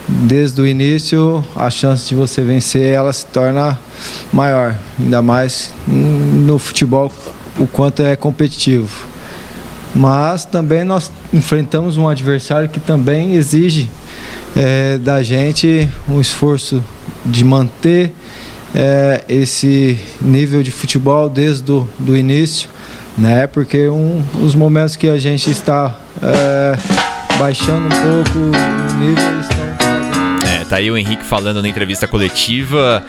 desde 0.07 0.61
o 0.61 0.65
início, 0.65 1.43
a 1.55 1.69
chance 1.69 2.07
de 2.07 2.15
você 2.15 2.41
vencer 2.41 2.93
ela 2.93 3.11
se 3.11 3.25
torna 3.25 3.77
maior, 4.31 4.75
ainda 4.97 5.21
mais 5.21 5.73
no 5.85 6.57
futebol 6.57 7.11
o 7.59 7.67
quanto 7.67 8.01
é 8.01 8.15
competitivo. 8.15 9.07
Mas 9.93 10.45
também 10.45 10.83
nós 10.83 11.11
enfrentamos 11.33 11.97
um 11.97 12.07
adversário 12.07 12.69
que 12.69 12.79
também 12.79 13.35
exige 13.35 13.89
é, 14.55 14.97
da 14.97 15.21
gente 15.21 15.89
um 16.07 16.21
esforço 16.21 16.83
de 17.25 17.43
manter 17.43 18.13
é, 18.75 19.23
esse 19.27 19.99
nível 20.21 20.63
de 20.63 20.71
futebol 20.71 21.29
desde 21.29 21.71
o 21.71 21.87
do 21.97 22.17
início, 22.17 22.69
né? 23.17 23.47
Porque 23.47 23.87
um, 23.89 24.23
os 24.41 24.55
momentos 24.55 24.95
que 24.95 25.09
a 25.09 25.17
gente 25.17 25.49
está 25.49 25.99
é, 26.21 26.77
baixando 27.37 27.85
um 27.85 28.23
pouco 28.23 28.39
o 28.39 28.99
nível 28.99 29.39
estão. 29.41 29.67
É, 30.49 30.65
tá 30.65 30.77
aí 30.77 30.89
o 30.89 30.97
Henrique 30.97 31.23
falando 31.23 31.61
na 31.61 31.67
entrevista 31.67 32.07
coletiva. 32.07 33.03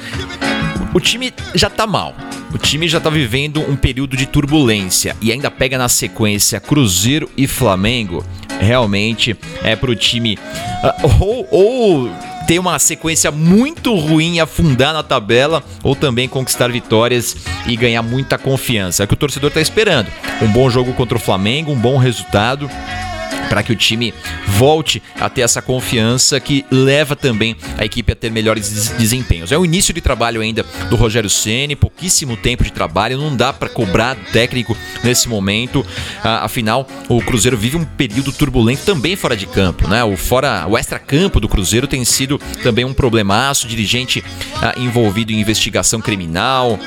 O 0.94 1.00
time 1.00 1.32
já 1.54 1.68
tá 1.68 1.86
mal. 1.86 2.14
O 2.52 2.56
time 2.56 2.88
já 2.88 2.98
tá 2.98 3.10
vivendo 3.10 3.60
um 3.60 3.76
período 3.76 4.16
de 4.16 4.24
turbulência 4.24 5.14
e 5.20 5.30
ainda 5.30 5.50
pega 5.50 5.76
na 5.76 5.88
sequência 5.88 6.58
Cruzeiro 6.58 7.28
e 7.36 7.46
Flamengo. 7.46 8.24
Realmente 8.58 9.36
é 9.62 9.76
pro 9.76 9.94
time 9.94 10.38
uh, 10.82 11.22
ou, 11.22 11.46
ou 11.50 12.10
ter 12.48 12.58
uma 12.58 12.78
sequência 12.78 13.30
muito 13.30 13.94
ruim 13.94 14.40
afundar 14.40 14.94
na 14.94 15.02
tabela 15.02 15.62
ou 15.82 15.94
também 15.94 16.26
conquistar 16.26 16.72
vitórias 16.72 17.36
e 17.66 17.76
ganhar 17.76 18.02
muita 18.02 18.38
confiança. 18.38 19.02
É 19.02 19.04
o 19.04 19.06
que 19.06 19.12
o 19.12 19.18
torcedor 19.18 19.48
está 19.48 19.60
esperando. 19.60 20.08
Um 20.40 20.48
bom 20.48 20.70
jogo 20.70 20.94
contra 20.94 21.18
o 21.18 21.20
Flamengo, 21.20 21.70
um 21.70 21.78
bom 21.78 21.98
resultado 21.98 22.70
para 23.48 23.62
que 23.62 23.72
o 23.72 23.76
time 23.76 24.12
volte 24.46 25.02
a 25.18 25.28
ter 25.28 25.42
essa 25.42 25.62
confiança 25.62 26.38
que 26.40 26.64
leva 26.70 27.16
também 27.16 27.56
a 27.76 27.84
equipe 27.84 28.12
a 28.12 28.16
ter 28.16 28.30
melhores 28.30 28.92
desempenhos. 28.98 29.52
É 29.52 29.58
o 29.58 29.64
início 29.64 29.92
de 29.94 30.00
trabalho 30.00 30.40
ainda 30.40 30.64
do 30.88 30.96
Rogério 30.96 31.30
Ceni, 31.30 31.76
pouquíssimo 31.76 32.36
tempo 32.36 32.64
de 32.64 32.72
trabalho, 32.72 33.18
não 33.18 33.34
dá 33.34 33.52
para 33.52 33.68
cobrar 33.68 34.16
técnico 34.32 34.76
nesse 35.02 35.28
momento. 35.28 35.84
Ah, 36.22 36.44
afinal, 36.44 36.86
o 37.08 37.20
Cruzeiro 37.22 37.56
vive 37.56 37.76
um 37.76 37.84
período 37.84 38.32
turbulento 38.32 38.84
também 38.84 39.16
fora 39.16 39.36
de 39.36 39.46
campo, 39.46 39.88
né? 39.88 40.04
O 40.04 40.16
fora, 40.16 40.66
o 40.68 40.76
extra-campo 40.76 41.40
do 41.40 41.48
Cruzeiro 41.48 41.86
tem 41.86 42.04
sido 42.04 42.38
também 42.62 42.84
um 42.84 42.94
problemaço, 42.94 43.66
dirigente 43.66 44.24
ah, 44.56 44.74
envolvido 44.76 45.32
em 45.32 45.40
investigação 45.40 46.00
criminal, 46.00 46.78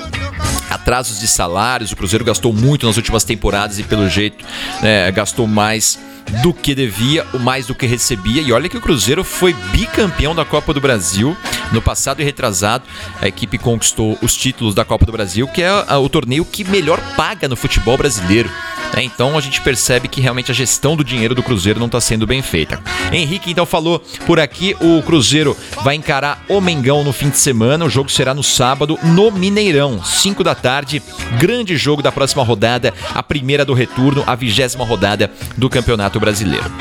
atrasos 0.71 1.19
de 1.19 1.27
salários. 1.27 1.91
O 1.91 1.95
Cruzeiro 1.95 2.25
gastou 2.25 2.53
muito 2.53 2.87
nas 2.87 2.97
últimas 2.97 3.23
temporadas 3.23 3.77
e, 3.77 3.83
pelo 3.83 4.09
jeito, 4.09 4.43
né, 4.81 5.11
gastou 5.11 5.45
mais 5.45 5.99
do 6.41 6.53
que 6.53 6.73
devia, 6.73 7.25
o 7.33 7.39
mais 7.39 7.67
do 7.67 7.75
que 7.75 7.85
recebia. 7.85 8.41
E 8.41 8.53
olha 8.53 8.69
que 8.69 8.77
o 8.77 8.81
Cruzeiro 8.81 9.23
foi 9.23 9.53
bicampeão 9.71 10.33
da 10.33 10.45
Copa 10.45 10.73
do 10.73 10.79
Brasil 10.79 11.35
no 11.71 11.81
passado 11.81 12.21
e 12.21 12.23
retrasado. 12.23 12.85
A 13.21 13.27
equipe 13.27 13.57
conquistou 13.57 14.17
os 14.21 14.35
títulos 14.35 14.73
da 14.73 14.85
Copa 14.85 15.05
do 15.05 15.11
Brasil, 15.11 15.47
que 15.47 15.61
é 15.61 15.71
o 15.97 16.07
torneio 16.07 16.45
que 16.45 16.63
melhor 16.63 16.99
paga 17.15 17.47
no 17.47 17.55
futebol 17.55 17.97
brasileiro. 17.97 18.49
Né? 18.93 19.03
Então 19.03 19.37
a 19.37 19.41
gente 19.41 19.61
percebe 19.61 20.07
que 20.07 20.21
realmente 20.21 20.51
a 20.51 20.53
gestão 20.53 20.95
do 20.95 21.03
dinheiro 21.03 21.35
do 21.35 21.43
Cruzeiro 21.43 21.79
não 21.79 21.87
está 21.87 22.01
sendo 22.01 22.27
bem 22.27 22.41
feita. 22.41 22.79
Henrique 23.11 23.51
então 23.51 23.65
falou 23.65 24.01
por 24.25 24.39
aqui: 24.39 24.75
o 24.79 25.01
Cruzeiro 25.03 25.55
vai 25.83 25.95
encarar 25.95 26.43
o 26.47 26.59
Mengão 26.61 27.03
no 27.03 27.13
fim 27.13 27.29
de 27.29 27.37
semana. 27.37 27.85
O 27.85 27.89
jogo 27.89 28.09
será 28.09 28.33
no 28.33 28.43
sábado 28.43 28.97
no 29.03 29.31
Mineirão, 29.31 30.03
5 30.03 30.43
da 30.43 30.55
tarde. 30.55 31.01
Grande 31.37 31.75
jogo 31.75 32.01
da 32.01 32.11
próxima 32.11 32.43
rodada, 32.43 32.93
a 33.13 33.23
primeira 33.23 33.65
do 33.65 33.73
retorno, 33.73 34.23
a 34.27 34.35
vigésima 34.35 34.85
rodada 34.85 35.31
do 35.57 35.69
Campeonato 35.69 36.19
Brasileiro. 36.19 36.71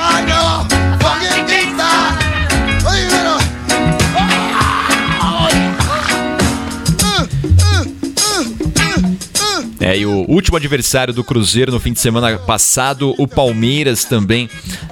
É, 9.81 9.97
e 9.97 10.05
o 10.05 10.27
último 10.29 10.59
adversário 10.59 11.15
do 11.15 11.25
Cruzeiro 11.25 11.73
no 11.73 11.81
fim 11.81 11.95
de 11.95 12.01
semana 12.01 12.39
passado, 12.39 13.15
o 13.17 13.27
Palmeiras 13.27 14.05
também 14.05 14.49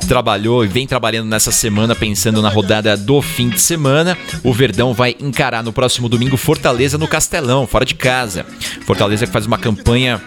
trabalhou 0.09 0.65
e 0.65 0.69
vem 0.69 0.87
trabalhando 0.87 1.29
nessa 1.29 1.53
semana 1.53 1.95
pensando 1.95 2.41
na 2.41 2.49
rodada 2.49 2.97
do 2.97 3.21
fim 3.21 3.51
de 3.51 3.61
semana. 3.61 4.17
O 4.43 4.53
Verdão 4.53 4.95
vai 4.95 5.15
encarar 5.21 5.63
no 5.63 5.75
próximo 5.75 6.09
domingo 6.09 6.39
Fortaleza 6.39 6.97
no 6.97 7.07
Castelão, 7.07 7.67
fora 7.67 7.85
de 7.85 7.95
casa. 7.95 8.47
Fortaleza 8.87 9.27
que 9.27 9.33
faz 9.33 9.45
uma 9.45 9.59
campanha 9.59 10.23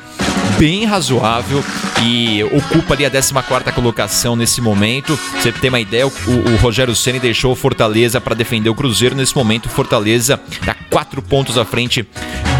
bem 0.60 0.86
razoável 0.86 1.64
e 2.04 2.44
ocupa 2.44 2.94
ali 2.94 3.06
a 3.06 3.10
14 3.10 3.34
colocação 3.74 4.36
nesse 4.36 4.62
momento. 4.62 5.18
Você 5.34 5.52
tem 5.52 5.70
uma 5.70 5.80
ideia, 5.80 6.06
o, 6.06 6.12
o 6.12 6.56
Rogério 6.58 6.96
Ceni 6.96 7.20
deixou 7.20 7.52
o 7.52 7.56
Fortaleza 7.56 8.22
para 8.22 8.36
defender 8.36 8.70
o 8.70 8.76
Cruzeiro. 8.76 9.16
Nesse 9.16 9.36
momento, 9.36 9.70
Fortaleza 9.70 10.40
está 10.52 10.76
quatro 10.92 11.20
pontos 11.20 11.58
à 11.58 11.66
frente 11.66 12.08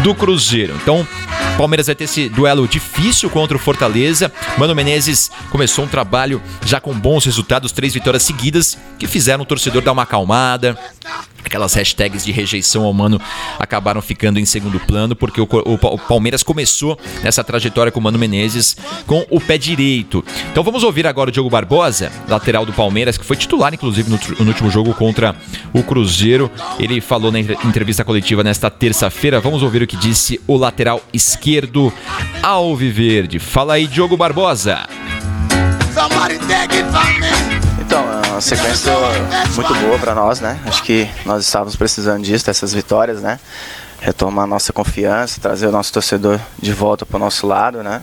do 0.02 0.14
Cruzeiro. 0.16 0.74
Então, 0.82 1.06
Palmeiras 1.62 1.86
vai 1.86 1.94
ter 1.94 2.04
esse 2.04 2.28
duelo 2.28 2.66
difícil 2.66 3.30
contra 3.30 3.56
o 3.56 3.60
Fortaleza. 3.60 4.32
Mano 4.58 4.74
Menezes 4.74 5.30
começou 5.48 5.84
um 5.84 5.88
trabalho 5.88 6.42
já 6.66 6.80
com 6.80 6.92
bons 6.92 7.24
resultados, 7.24 7.70
três 7.70 7.94
vitórias 7.94 8.24
seguidas, 8.24 8.76
que 8.98 9.06
fizeram 9.06 9.44
o 9.44 9.46
torcedor 9.46 9.80
dar 9.80 9.92
uma 9.92 10.02
acalmada. 10.02 10.76
Aquelas 11.52 11.74
hashtags 11.74 12.24
de 12.24 12.32
rejeição 12.32 12.84
ao 12.84 12.94
Mano 12.94 13.20
acabaram 13.58 14.00
ficando 14.00 14.40
em 14.40 14.44
segundo 14.46 14.80
plano, 14.80 15.14
porque 15.14 15.38
o, 15.38 15.46
o, 15.46 15.74
o 15.74 15.98
Palmeiras 15.98 16.42
começou 16.42 16.98
nessa 17.22 17.44
trajetória 17.44 17.92
com 17.92 18.00
o 18.00 18.02
Mano 18.02 18.18
Menezes 18.18 18.74
com 19.06 19.26
o 19.28 19.38
pé 19.38 19.58
direito. 19.58 20.24
Então 20.50 20.64
vamos 20.64 20.82
ouvir 20.82 21.06
agora 21.06 21.28
o 21.28 21.32
Diogo 21.32 21.50
Barbosa, 21.50 22.10
lateral 22.26 22.64
do 22.64 22.72
Palmeiras, 22.72 23.18
que 23.18 23.24
foi 23.26 23.36
titular, 23.36 23.74
inclusive, 23.74 24.08
no, 24.08 24.18
no 24.38 24.48
último 24.48 24.70
jogo 24.70 24.94
contra 24.94 25.36
o 25.74 25.82
Cruzeiro. 25.82 26.50
Ele 26.78 27.02
falou 27.02 27.30
na 27.30 27.40
entrevista 27.40 28.02
coletiva 28.02 28.42
nesta 28.42 28.70
terça-feira. 28.70 29.38
Vamos 29.38 29.62
ouvir 29.62 29.82
o 29.82 29.86
que 29.86 29.98
disse 29.98 30.40
o 30.46 30.56
lateral 30.56 31.02
esquerdo 31.12 31.92
Alviverde. 32.42 33.38
Fala 33.38 33.74
aí, 33.74 33.86
Diogo 33.86 34.16
Barbosa. 34.16 34.88
Então, 37.92 38.10
é 38.10 38.28
uma 38.30 38.40
sequência 38.40 38.90
muito 39.54 39.74
boa 39.74 39.98
para 39.98 40.14
nós, 40.14 40.40
né? 40.40 40.58
Acho 40.64 40.82
que 40.82 41.06
nós 41.26 41.44
estávamos 41.44 41.76
precisando 41.76 42.22
disso, 42.22 42.46
dessas 42.46 42.72
vitórias, 42.72 43.20
né? 43.20 43.38
Retomar 44.00 44.46
nossa 44.46 44.72
confiança, 44.72 45.38
trazer 45.38 45.66
o 45.66 45.70
nosso 45.70 45.92
torcedor 45.92 46.40
de 46.58 46.72
volta 46.72 47.04
para 47.04 47.18
o 47.18 47.20
nosso 47.20 47.46
lado, 47.46 47.82
né? 47.82 48.02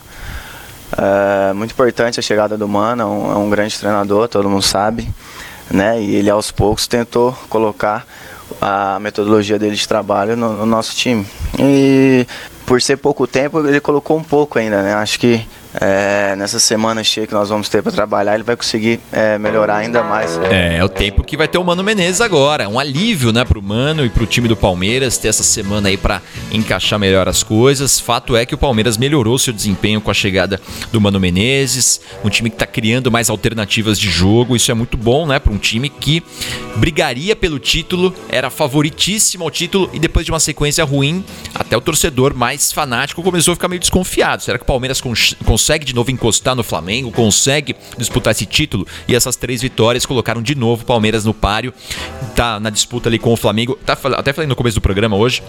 É 0.96 1.54
muito 1.54 1.72
importante 1.72 2.20
a 2.20 2.22
chegada 2.22 2.56
do 2.56 2.68
Mano, 2.68 3.02
é 3.02 3.06
um, 3.08 3.32
é 3.32 3.36
um 3.38 3.50
grande 3.50 3.80
treinador, 3.80 4.28
todo 4.28 4.48
mundo 4.48 4.62
sabe, 4.62 5.12
né? 5.72 6.00
E 6.00 6.18
ele 6.18 6.30
aos 6.30 6.52
poucos 6.52 6.86
tentou 6.86 7.36
colocar 7.50 8.06
a 8.62 9.00
metodologia 9.00 9.58
dele 9.58 9.76
de 9.76 9.88
trabalho 9.88 10.38
no, 10.38 10.54
no 10.54 10.68
nosso 10.68 10.96
time. 10.96 11.26
E 11.58 12.28
por 12.64 12.80
ser 12.80 12.98
pouco 12.98 13.26
tempo, 13.26 13.68
ele 13.68 13.80
colocou 13.80 14.16
um 14.16 14.24
pouco 14.24 14.60
ainda, 14.60 14.84
né? 14.84 14.94
Acho 14.94 15.20
que 15.20 15.48
é, 15.74 16.36
nessa 16.36 16.60
semana 16.60 17.04
cheia 17.04 17.28
que 17.28 17.34
nós 17.34 17.50
vamos 17.50 17.70
ter 17.70 17.84
para 17.84 17.92
trabalhar, 17.92 18.34
ele 18.34 18.44
vai 18.44 18.56
conseguir 18.56 19.00
é, 19.12 19.38
melhorar 19.38 19.78
ainda 19.78 20.04
mais. 20.04 20.38
É, 20.50 20.78
é 20.78 20.84
o 20.84 20.90
tempo 20.90 21.24
que 21.24 21.38
vai 21.38 21.48
ter 21.48 21.58
o 21.58 21.64
Mano 21.64 21.84
Menezes 21.84 22.22
agora. 22.22 22.68
Um 22.68 22.80
alívio, 22.80 23.32
né, 23.32 23.46
pro 23.46 23.62
Mano 23.62 24.04
e 24.04 24.10
pro 24.10 24.26
time 24.26 24.48
do 24.48 24.56
Palmeiras 24.56 25.18
ter 25.18 25.28
essa 25.28 25.44
semana 25.44 25.90
aí 25.90 25.98
para 25.98 26.22
encaixar 26.52 26.98
melhor 26.98 27.28
as 27.28 27.44
coisas. 27.44 28.00
Fato 28.00 28.36
é 28.36 28.46
que 28.46 28.56
o 28.56 28.58
Palmeiras 28.58 28.98
melhorou 28.98 29.38
seu 29.38 29.54
desempenho 29.54 30.02
com 30.02 30.10
a 30.10 30.14
chegada 30.14 30.60
do 30.92 31.00
Mano 31.00 31.20
Menezes, 31.20 32.02
um 32.24 32.30
time 32.30 32.50
que 32.50 32.58
tá 32.58 32.66
criando 32.66 33.12
mais 33.12 33.30
alternativas 33.30 34.00
de 34.00 34.10
jogo. 34.10 34.56
Isso 34.56 34.72
é 34.72 34.74
muito 34.74 34.98
bom, 34.98 35.28
né, 35.28 35.38
para 35.38 35.54
um 35.54 35.58
time 35.58 35.90
que 35.90 36.24
brigaria 36.78 37.36
pelo 37.36 37.60
título, 37.60 38.14
era 38.30 38.50
favoritíssimo 38.50 39.44
ao 39.44 39.52
título 39.52 39.90
e 39.94 40.00
depois 40.00 40.26
de 40.26 40.32
uma 40.32 40.40
sequência 40.40 40.84
ruim, 40.84 41.24
até 41.54 41.78
o 41.78 41.82
torcedor 41.82 42.34
mais 42.34 42.72
fanático 42.72 43.22
começou 43.22 43.52
a 43.52 43.56
ficar 43.56 43.68
meio 43.68 43.80
desconfiado. 43.80 44.42
Será 44.42 44.58
que 44.58 44.64
o 44.64 44.68
Palmeiras 44.68 45.00
consegue 45.60 45.84
de 45.84 45.94
novo 45.94 46.10
encostar 46.10 46.56
no 46.56 46.64
Flamengo, 46.64 47.12
consegue 47.12 47.76
disputar 47.98 48.32
esse 48.32 48.46
título 48.46 48.88
e 49.10 49.14
essas 49.14 49.36
três 49.36 49.62
vitórias 49.62 50.06
colocaram 50.06 50.42
de 50.42 50.56
novo 50.56 50.84
o 50.84 50.86
Palmeiras 50.86 51.26
no 51.26 51.34
páreo, 51.34 51.74
tá 52.34 52.62
na 52.62 52.70
disputa 52.70 53.10
ali 53.10 53.20
com 53.20 53.34
o 53.34 53.36
Flamengo. 53.36 53.78
Tá, 53.86 53.98
até 54.16 54.32
falei 54.32 54.48
no 54.48 54.56
começo 54.56 54.76
do 54.76 54.82
programa 54.82 55.18
hoje, 55.18 55.44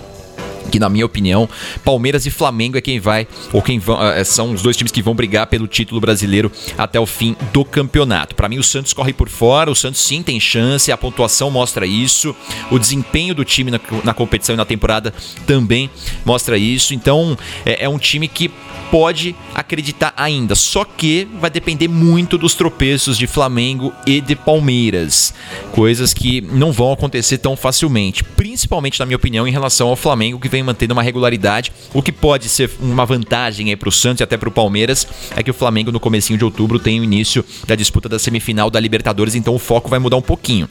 que 0.73 0.81
na 0.81 0.89
minha 0.89 1.07
opinião, 1.07 1.49
Palmeiras 1.85 2.27
e 2.27 2.31
Flamengo 2.31 2.77
é 2.77 2.81
quem 2.81 2.99
vai, 2.99 3.29
ou 3.53 3.63
quem 3.63 3.79
vão, 3.79 4.03
é, 4.03 4.25
são 4.25 4.53
os 4.53 4.63
dois 4.63 4.77
times 4.77 4.91
que 4.91 5.01
vão 5.01 5.15
brigar 5.15 5.47
pelo 5.47 5.69
título 5.69 6.01
brasileiro 6.01 6.51
até 6.77 6.99
o 6.99 7.07
fim 7.07 7.37
do 7.53 7.65
campeonato. 7.65 8.35
Para 8.35 8.49
mim, 8.49 8.59
o 8.59 8.65
Santos 8.65 8.93
corre 8.93 9.13
por 9.13 9.29
fora, 9.29 9.71
o 9.71 9.77
Santos 9.77 10.01
sim 10.01 10.25
tem 10.25 10.41
chance, 10.41 10.91
a 10.91 10.97
pontuação 10.97 11.53
mostra 11.53 11.87
isso, 11.87 12.35
o 12.69 12.81
desempenho 12.81 13.33
do 13.33 13.45
time 13.45 13.71
na, 13.71 13.81
na 14.03 14.13
competição 14.13 14.55
e 14.55 14.59
na 14.59 14.65
temporada 14.65 15.15
também 15.47 15.89
mostra 16.25 16.59
isso. 16.59 16.95
Então, 16.95 17.39
é, 17.65 17.85
é 17.85 17.89
um 17.89 17.99
time 17.99 18.27
que 18.27 18.51
pode 18.91 19.35
acreditar 19.55 20.13
ainda, 20.17 20.55
só 20.55 20.85
que 20.85 21.29
vai 21.41 21.51
depender 21.51 21.89
muito 21.89 22.37
dos 22.37 22.55
tropeços 22.55 23.17
de 23.17 23.27
Flamengo 23.27 23.93
e 24.07 24.21
de 24.21 24.35
Palmeiras, 24.35 25.33
coisas 25.73 26.13
que 26.13 26.41
não 26.41 26.73
vão 26.73 26.93
acontecer 26.93 27.39
tão 27.39 27.57
facilmente, 27.57 28.25
principalmente 28.25 28.99
na 28.99 29.07
minha 29.07 29.17
opinião 29.17 29.47
em 29.47 29.53
relação 29.53 29.89
ao 29.89 29.97
Flamengo 29.97 30.41
que 30.41 30.49
vem 30.49 30.63
mantendo 30.63 30.93
uma 30.93 31.03
regularidade. 31.03 31.73
O 31.95 32.03
que 32.03 32.13
pode 32.13 32.49
ser 32.49 32.71
uma 32.81 33.07
vantagem 33.07 33.71
aí 33.71 33.77
para 33.77 33.89
o 33.89 33.93
Santos 33.93 34.21
e 34.21 34.25
até 34.25 34.37
para 34.37 34.49
o 34.49 34.53
Palmeiras 34.53 35.07
é 35.37 35.43
que 35.43 35.51
o 35.51 35.55
Flamengo 35.55 35.93
no 35.93 36.01
comecinho 36.01 36.39
de 36.39 36.45
outubro 36.45 36.79
tem 36.79 37.01
o 37.01 37.05
início 37.05 37.45
da 37.67 37.75
disputa 37.75 38.09
da 38.09 38.19
semifinal 38.19 38.71
da 38.71 38.81
Libertadores, 38.81 39.35
então 39.35 39.55
o 39.55 39.59
foco 39.59 39.89
vai 39.89 39.99
mudar 39.99 40.17
um 40.17 40.23
pouquinho 40.23 40.69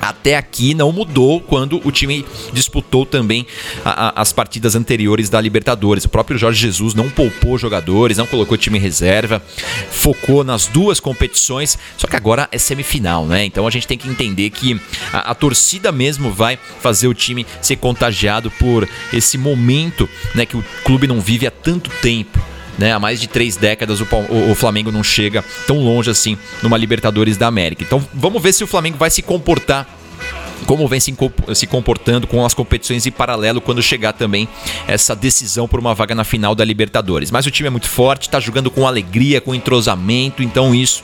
até 0.00 0.36
aqui 0.36 0.74
não 0.74 0.92
mudou 0.92 1.40
quando 1.40 1.80
o 1.84 1.90
time 1.90 2.24
disputou 2.52 3.06
também 3.06 3.46
a, 3.84 4.08
a, 4.08 4.20
as 4.22 4.32
partidas 4.32 4.74
anteriores 4.74 5.28
da 5.30 5.40
Libertadores. 5.40 6.04
O 6.04 6.08
próprio 6.08 6.38
Jorge 6.38 6.60
Jesus 6.60 6.94
não 6.94 7.08
poupou 7.08 7.58
jogadores, 7.58 8.18
não 8.18 8.26
colocou 8.26 8.56
time 8.56 8.78
em 8.78 8.80
reserva, 8.80 9.42
focou 9.90 10.44
nas 10.44 10.66
duas 10.66 11.00
competições, 11.00 11.78
só 11.96 12.06
que 12.06 12.16
agora 12.16 12.48
é 12.52 12.58
semifinal, 12.58 13.26
né? 13.26 13.44
Então 13.44 13.66
a 13.66 13.70
gente 13.70 13.86
tem 13.86 13.98
que 13.98 14.08
entender 14.08 14.50
que 14.50 14.80
a, 15.12 15.30
a 15.30 15.34
torcida 15.34 15.90
mesmo 15.90 16.30
vai 16.30 16.58
fazer 16.80 17.08
o 17.08 17.14
time 17.14 17.46
ser 17.60 17.76
contagiado 17.76 18.50
por 18.50 18.88
esse 19.12 19.38
momento 19.38 20.08
né, 20.34 20.46
que 20.46 20.56
o 20.56 20.64
clube 20.84 21.06
não 21.06 21.20
vive 21.20 21.46
há 21.46 21.50
tanto 21.50 21.90
tempo 22.02 22.53
né? 22.78 22.92
Há 22.92 22.98
mais 22.98 23.20
de 23.20 23.28
três 23.28 23.56
décadas 23.56 24.00
o, 24.00 24.04
o, 24.04 24.50
o, 24.52 24.54
Flamengo 24.54 24.90
não 24.90 25.02
chega 25.02 25.44
tão 25.66 25.78
longe 25.78 26.10
assim 26.10 26.36
numa 26.62 26.76
Libertadores 26.76 27.36
da 27.36 27.46
América. 27.46 27.82
Então 27.82 28.06
vamos 28.12 28.42
ver 28.42 28.52
se 28.52 28.64
o 28.64 28.66
Flamengo 28.66 28.96
vai 28.96 29.10
se 29.10 29.22
comportar 29.22 29.86
como 30.66 30.86
vem 30.88 31.00
se 31.00 31.66
comportando 31.66 32.26
com 32.26 32.44
as 32.44 32.54
competições 32.54 33.06
em 33.06 33.10
paralelo 33.10 33.60
quando 33.60 33.82
chegar 33.82 34.12
também 34.12 34.48
essa 34.86 35.14
decisão 35.14 35.68
por 35.68 35.78
uma 35.80 35.94
vaga 35.94 36.14
na 36.14 36.24
final 36.24 36.54
da 36.54 36.64
Libertadores. 36.64 37.30
Mas 37.30 37.46
o 37.46 37.50
time 37.50 37.66
é 37.66 37.70
muito 37.70 37.88
forte, 37.88 38.22
está 38.22 38.40
jogando 38.40 38.70
com 38.70 38.86
alegria, 38.86 39.40
com 39.40 39.54
entrosamento, 39.54 40.42
então 40.42 40.74
isso 40.74 41.02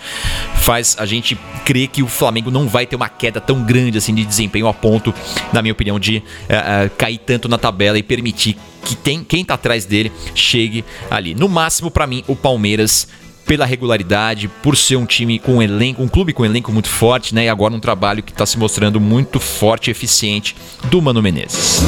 faz 0.56 0.96
a 0.98 1.06
gente 1.06 1.38
crer 1.64 1.88
que 1.88 2.02
o 2.02 2.08
Flamengo 2.08 2.50
não 2.50 2.68
vai 2.68 2.86
ter 2.86 2.96
uma 2.96 3.08
queda 3.08 3.40
tão 3.40 3.62
grande 3.62 3.98
assim 3.98 4.14
de 4.14 4.24
desempenho 4.24 4.66
a 4.66 4.74
ponto, 4.74 5.14
na 5.52 5.62
minha 5.62 5.72
opinião, 5.72 5.98
de 5.98 6.18
uh, 6.18 6.20
uh, 6.20 6.90
cair 6.96 7.18
tanto 7.18 7.48
na 7.48 7.58
tabela 7.58 7.98
e 7.98 8.02
permitir 8.02 8.56
que 8.84 8.96
tem, 8.96 9.22
quem 9.22 9.42
está 9.42 9.54
atrás 9.54 9.84
dele 9.84 10.10
chegue 10.34 10.84
ali. 11.10 11.34
No 11.34 11.48
máximo, 11.48 11.90
para 11.90 12.06
mim, 12.06 12.24
o 12.26 12.34
Palmeiras 12.34 13.06
pela 13.46 13.64
regularidade, 13.64 14.48
por 14.62 14.76
ser 14.76 14.96
um 14.96 15.07
time 15.07 15.38
com 15.38 15.62
elenco, 15.62 16.03
um 16.03 16.09
clube 16.09 16.33
com 16.33 16.44
elenco 16.44 16.72
muito 16.72 16.88
forte, 16.88 17.35
né? 17.35 17.44
E 17.44 17.48
agora 17.48 17.74
um 17.74 17.81
trabalho 17.81 18.22
que 18.22 18.33
está 18.33 18.46
se 18.46 18.59
mostrando 18.59 19.00
muito 19.00 19.40
forte 19.40 19.88
e 19.88 19.90
eficiente 19.90 20.57
do 20.90 21.00
Mano 21.03 21.22
Menezes. 21.22 21.83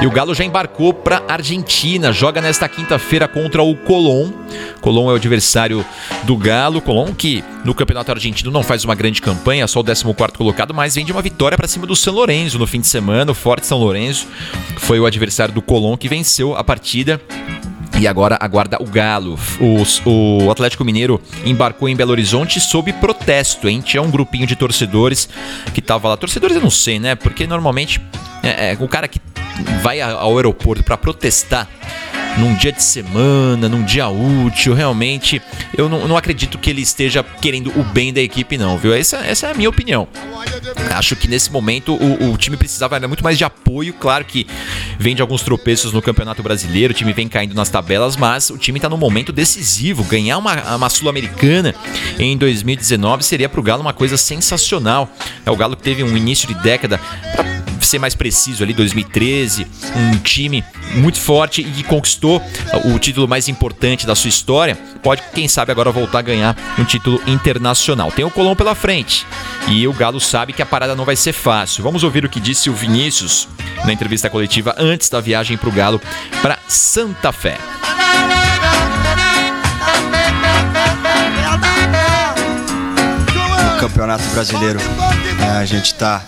E 0.00 0.06
o 0.06 0.10
Galo 0.10 0.34
já 0.34 0.44
embarcou 0.44 0.92
para 0.92 1.22
Argentina, 1.26 2.12
joga 2.12 2.42
nesta 2.42 2.68
quinta-feira 2.68 3.26
contra 3.26 3.62
o 3.62 3.74
Colón. 3.74 4.30
Colón 4.80 5.08
é 5.08 5.14
o 5.14 5.16
adversário 5.16 5.84
do 6.24 6.36
Galo. 6.36 6.82
Colón 6.82 7.14
que 7.14 7.42
no 7.64 7.74
Campeonato 7.74 8.12
Argentino 8.12 8.50
não 8.50 8.62
faz 8.62 8.84
uma 8.84 8.94
grande 8.94 9.22
campanha, 9.22 9.66
só 9.66 9.80
o 9.80 9.84
14 9.84 10.04
colocado, 10.36 10.74
mas 10.74 10.96
vem 10.96 11.04
de 11.04 11.12
uma 11.12 11.22
vitória 11.22 11.56
para 11.56 11.66
cima 11.66 11.86
do 11.86 11.96
São 11.96 12.12
Lourenço 12.12 12.58
no 12.58 12.66
fim 12.66 12.80
de 12.80 12.86
semana. 12.86 13.32
O 13.32 13.34
Forte 13.34 13.66
São 13.66 13.78
Lourenço 13.78 14.26
foi 14.76 15.00
o 15.00 15.06
adversário 15.06 15.54
do 15.54 15.62
Colón 15.62 15.96
que 15.96 16.08
venceu 16.08 16.54
a 16.54 16.62
partida 16.62 17.18
e 17.98 18.06
agora 18.06 18.36
aguarda 18.38 18.76
o 18.80 18.84
Galo. 18.84 19.38
O, 19.58 20.44
o, 20.44 20.50
Atlético 20.50 20.84
Mineiro 20.84 21.20
embarcou 21.44 21.88
em 21.88 21.96
Belo 21.96 22.12
Horizonte 22.12 22.60
sob 22.60 22.92
protesto, 22.92 23.66
hein? 23.66 23.80
Tinha 23.80 24.02
um 24.02 24.10
grupinho 24.10 24.46
de 24.46 24.54
torcedores 24.54 25.26
que 25.72 25.80
tava 25.80 26.08
lá. 26.08 26.16
Torcedores 26.18 26.56
eu 26.56 26.62
não 26.62 26.70
sei, 26.70 26.98
né? 26.98 27.14
Porque 27.14 27.46
normalmente 27.46 28.00
é, 28.42 28.72
é, 28.72 28.76
o 28.78 28.86
cara 28.86 29.08
que 29.08 29.18
vai 29.82 30.00
ao 30.00 30.36
aeroporto 30.36 30.82
para 30.82 30.96
protestar 30.96 31.68
num 32.38 32.54
dia 32.54 32.72
de 32.72 32.82
semana, 32.82 33.68
num 33.68 33.82
dia 33.82 34.08
útil, 34.08 34.74
realmente 34.74 35.40
eu 35.76 35.88
não, 35.88 36.06
não, 36.06 36.16
acredito 36.16 36.58
que 36.58 36.68
ele 36.68 36.82
esteja 36.82 37.22
querendo 37.22 37.68
o 37.78 37.82
bem 37.82 38.12
da 38.12 38.20
equipe, 38.20 38.58
não, 38.58 38.76
viu? 38.76 38.92
Essa, 38.92 39.18
essa 39.18 39.46
é 39.46 39.50
a 39.52 39.54
minha 39.54 39.68
opinião. 39.68 40.06
Acho 40.94 41.16
que 41.16 41.28
nesse 41.28 41.50
momento 41.50 41.94
o, 41.94 42.32
o 42.32 42.36
time 42.36 42.56
precisava 42.56 42.98
muito 43.06 43.24
mais 43.24 43.38
de 43.38 43.44
apoio. 43.44 43.92
Claro 43.94 44.24
que 44.24 44.46
vem 44.98 45.14
de 45.14 45.22
alguns 45.22 45.42
tropeços 45.42 45.92
no 45.92 46.02
Campeonato 46.02 46.42
Brasileiro, 46.42 46.92
o 46.92 46.96
time 46.96 47.12
vem 47.12 47.28
caindo 47.28 47.54
nas 47.54 47.70
tabelas, 47.70 48.16
mas 48.16 48.50
o 48.50 48.58
time 48.58 48.78
está 48.78 48.88
num 48.88 48.96
momento 48.96 49.32
decisivo. 49.32 50.04
Ganhar 50.04 50.38
uma, 50.38 50.76
uma 50.76 50.90
Sul-Americana 50.90 51.74
em 52.18 52.36
2019 52.36 53.24
seria 53.24 53.48
para 53.48 53.60
o 53.60 53.62
Galo 53.62 53.82
uma 53.82 53.94
coisa 53.94 54.16
sensacional. 54.16 55.10
É 55.44 55.50
o 55.50 55.56
Galo 55.56 55.76
que 55.76 55.82
teve 55.82 56.02
um 56.02 56.16
início 56.16 56.46
de 56.46 56.54
década, 56.54 57.00
para 57.34 57.55
ser 57.86 57.98
mais 57.98 58.14
preciso 58.14 58.62
ali, 58.62 58.72
2013, 58.72 59.66
um 59.96 60.18
time 60.18 60.64
muito 60.94 61.20
forte 61.20 61.60
e 61.60 61.64
que 61.64 61.82
conquistou 61.82 62.42
o 62.84 62.98
título 62.98 63.28
mais 63.28 63.48
importante 63.48 64.06
da 64.06 64.14
sua 64.14 64.28
história, 64.28 64.76
pode, 65.02 65.22
quem 65.34 65.48
sabe, 65.48 65.72
agora 65.72 65.90
voltar 65.90 66.20
a 66.20 66.22
ganhar 66.22 66.56
um 66.78 66.84
título 66.84 67.20
internacional. 67.26 68.10
Tem 68.10 68.24
o 68.24 68.30
Colom 68.30 68.54
pela 68.54 68.74
frente 68.74 69.26
e 69.68 69.86
o 69.86 69.92
Galo 69.92 70.20
sabe 70.20 70.52
que 70.52 70.62
a 70.62 70.66
parada 70.66 70.94
não 70.94 71.04
vai 71.04 71.16
ser 71.16 71.32
fácil. 71.32 71.82
Vamos 71.82 72.02
ouvir 72.04 72.24
o 72.24 72.28
que 72.28 72.40
disse 72.40 72.70
o 72.70 72.74
Vinícius 72.74 73.48
na 73.84 73.92
entrevista 73.92 74.28
coletiva 74.28 74.74
antes 74.78 75.08
da 75.08 75.20
viagem 75.20 75.56
para 75.56 75.68
o 75.68 75.72
Galo 75.72 76.00
para 76.42 76.58
Santa 76.68 77.32
Fé. 77.32 77.56
O 83.76 83.80
Campeonato 83.80 84.24
Brasileiro, 84.30 84.80
é, 85.40 85.58
a 85.58 85.64
gente 85.64 85.86
está 85.86 86.22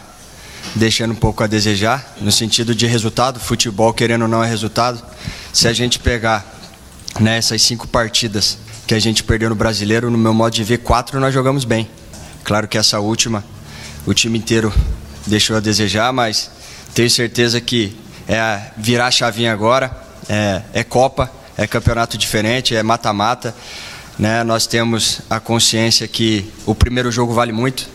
deixando 0.78 1.10
um 1.10 1.16
pouco 1.16 1.42
a 1.42 1.46
desejar, 1.46 2.14
no 2.20 2.30
sentido 2.30 2.74
de 2.74 2.86
resultado. 2.86 3.40
Futebol, 3.40 3.92
querendo 3.92 4.22
ou 4.22 4.28
não, 4.28 4.42
é 4.42 4.48
resultado. 4.48 5.02
Se 5.52 5.66
a 5.66 5.72
gente 5.72 5.98
pegar 5.98 6.46
né, 7.20 7.36
essas 7.36 7.60
cinco 7.60 7.86
partidas 7.88 8.56
que 8.86 8.94
a 8.94 8.98
gente 8.98 9.22
perdeu 9.22 9.50
no 9.50 9.54
brasileiro, 9.54 10.10
no 10.10 10.16
meu 10.16 10.32
modo 10.32 10.54
de 10.54 10.64
ver, 10.64 10.78
quatro 10.78 11.20
nós 11.20 11.34
jogamos 11.34 11.64
bem. 11.64 11.88
Claro 12.44 12.66
que 12.66 12.78
essa 12.78 13.00
última, 13.00 13.44
o 14.06 14.14
time 14.14 14.38
inteiro 14.38 14.72
deixou 15.26 15.56
a 15.56 15.60
desejar, 15.60 16.12
mas 16.12 16.50
tenho 16.94 17.10
certeza 17.10 17.60
que 17.60 17.94
é 18.26 18.70
virar 18.76 19.08
a 19.08 19.10
chavinha 19.10 19.52
agora, 19.52 19.94
é, 20.28 20.62
é 20.72 20.84
Copa, 20.84 21.30
é 21.56 21.66
campeonato 21.66 22.16
diferente, 22.16 22.74
é 22.74 22.82
mata-mata. 22.82 23.54
Né? 24.18 24.42
Nós 24.44 24.66
temos 24.66 25.20
a 25.28 25.38
consciência 25.38 26.08
que 26.08 26.50
o 26.64 26.74
primeiro 26.74 27.10
jogo 27.10 27.34
vale 27.34 27.52
muito. 27.52 27.86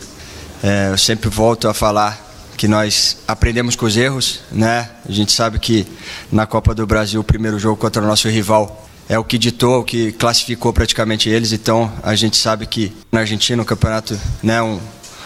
É, 0.61 0.89
eu 0.91 0.97
sempre 0.97 1.29
volto 1.29 1.67
a 1.67 1.73
falar 1.73 2.32
que 2.57 2.67
nós 2.67 3.17
aprendemos 3.27 3.75
com 3.75 3.85
os 3.85 3.97
erros. 3.97 4.41
Né? 4.51 4.89
A 5.07 5.11
gente 5.11 5.31
sabe 5.31 5.59
que 5.59 5.87
na 6.31 6.45
Copa 6.45 6.73
do 6.73 6.85
Brasil 6.85 7.21
o 7.21 7.23
primeiro 7.23 7.59
jogo 7.59 7.77
contra 7.77 8.01
o 8.01 8.05
nosso 8.05 8.27
rival 8.29 8.87
é 9.09 9.19
o 9.19 9.23
que 9.23 9.37
ditou, 9.37 9.81
o 9.81 9.83
que 9.83 10.11
classificou 10.13 10.71
praticamente 10.71 11.29
eles. 11.29 11.51
Então 11.51 11.91
a 12.01 12.15
gente 12.15 12.37
sabe 12.37 12.65
que 12.65 12.93
na 13.11 13.21
Argentina 13.21 13.61
o 13.61 13.65
campeonato 13.65 14.19
né, 14.41 14.61
um, 14.61 14.79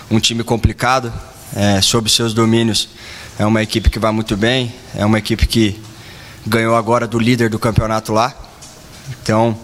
um 0.09 0.19
time 0.19 0.43
complicado, 0.43 1.13
é, 1.55 1.81
sob 1.81 2.09
seus 2.09 2.33
domínios. 2.33 2.89
É 3.39 3.45
uma 3.45 3.61
equipe 3.61 3.89
que 3.89 3.99
vai 3.99 4.11
muito 4.11 4.35
bem, 4.35 4.73
é 4.95 5.05
uma 5.05 5.19
equipe 5.19 5.45
que 5.45 5.79
ganhou 6.45 6.75
agora 6.75 7.07
do 7.07 7.19
líder 7.19 7.49
do 7.49 7.59
campeonato 7.59 8.11
lá. 8.13 8.35
Então, 9.21 9.57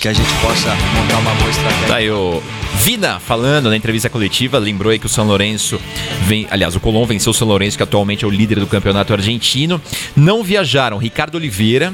que 0.00 0.08
a 0.08 0.12
gente 0.14 0.32
possa 0.40 0.74
montar 0.94 1.18
uma 1.18 1.34
boa 1.34 1.50
estratégia. 1.50 1.86
Tá 1.86 1.96
aí 1.96 2.10
o 2.10 2.42
Vina 2.76 3.20
falando 3.20 3.68
na 3.68 3.76
entrevista 3.76 4.08
coletiva, 4.08 4.58
lembrou 4.58 4.90
aí 4.90 4.98
que 4.98 5.04
o 5.04 5.08
São 5.08 5.26
Lourenço 5.26 5.78
vem, 6.22 6.46
aliás, 6.50 6.74
o 6.74 6.80
Colón 6.80 7.04
venceu 7.04 7.32
o 7.32 7.34
São 7.34 7.46
Lourenço, 7.46 7.76
que 7.76 7.82
atualmente 7.82 8.24
é 8.24 8.26
o 8.26 8.30
líder 8.30 8.58
do 8.60 8.66
campeonato 8.66 9.12
argentino. 9.12 9.80
Não 10.16 10.42
viajaram 10.42 10.96
Ricardo 10.96 11.34
Oliveira, 11.34 11.92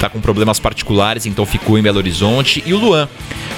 tá 0.00 0.08
com 0.08 0.18
problemas 0.18 0.58
particulares, 0.58 1.26
então 1.26 1.44
ficou 1.44 1.78
em 1.78 1.82
Belo 1.82 1.98
Horizonte, 1.98 2.62
e 2.64 2.72
o 2.72 2.78
Luan. 2.78 3.06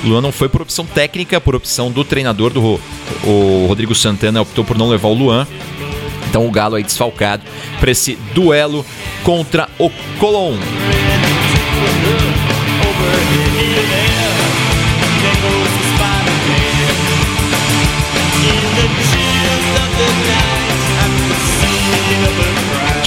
O 0.03 0.09
Luan 0.09 0.21
não 0.21 0.33
foi 0.33 0.49
por 0.49 0.62
opção 0.62 0.85
técnica, 0.85 1.41
por 1.41 1.55
opção 1.55 1.91
do 1.91 2.03
treinador 2.03 2.53
do 2.53 2.81
o 3.25 3.67
Rodrigo 3.69 3.95
Santana 3.95 4.43
optou 4.43 4.64
por 4.64 4.77
não 4.77 4.88
levar 4.88 5.09
o 5.09 5.14
Luan. 5.14 5.47
Então 6.29 6.47
o 6.47 6.51
Galo 6.51 6.75
aí 6.75 6.83
desfalcado 6.83 7.45
para 7.79 7.91
esse 7.93 8.19
duelo 8.35 8.85
contra 9.23 9.69
o 9.79 9.88
Colón. 10.19 10.57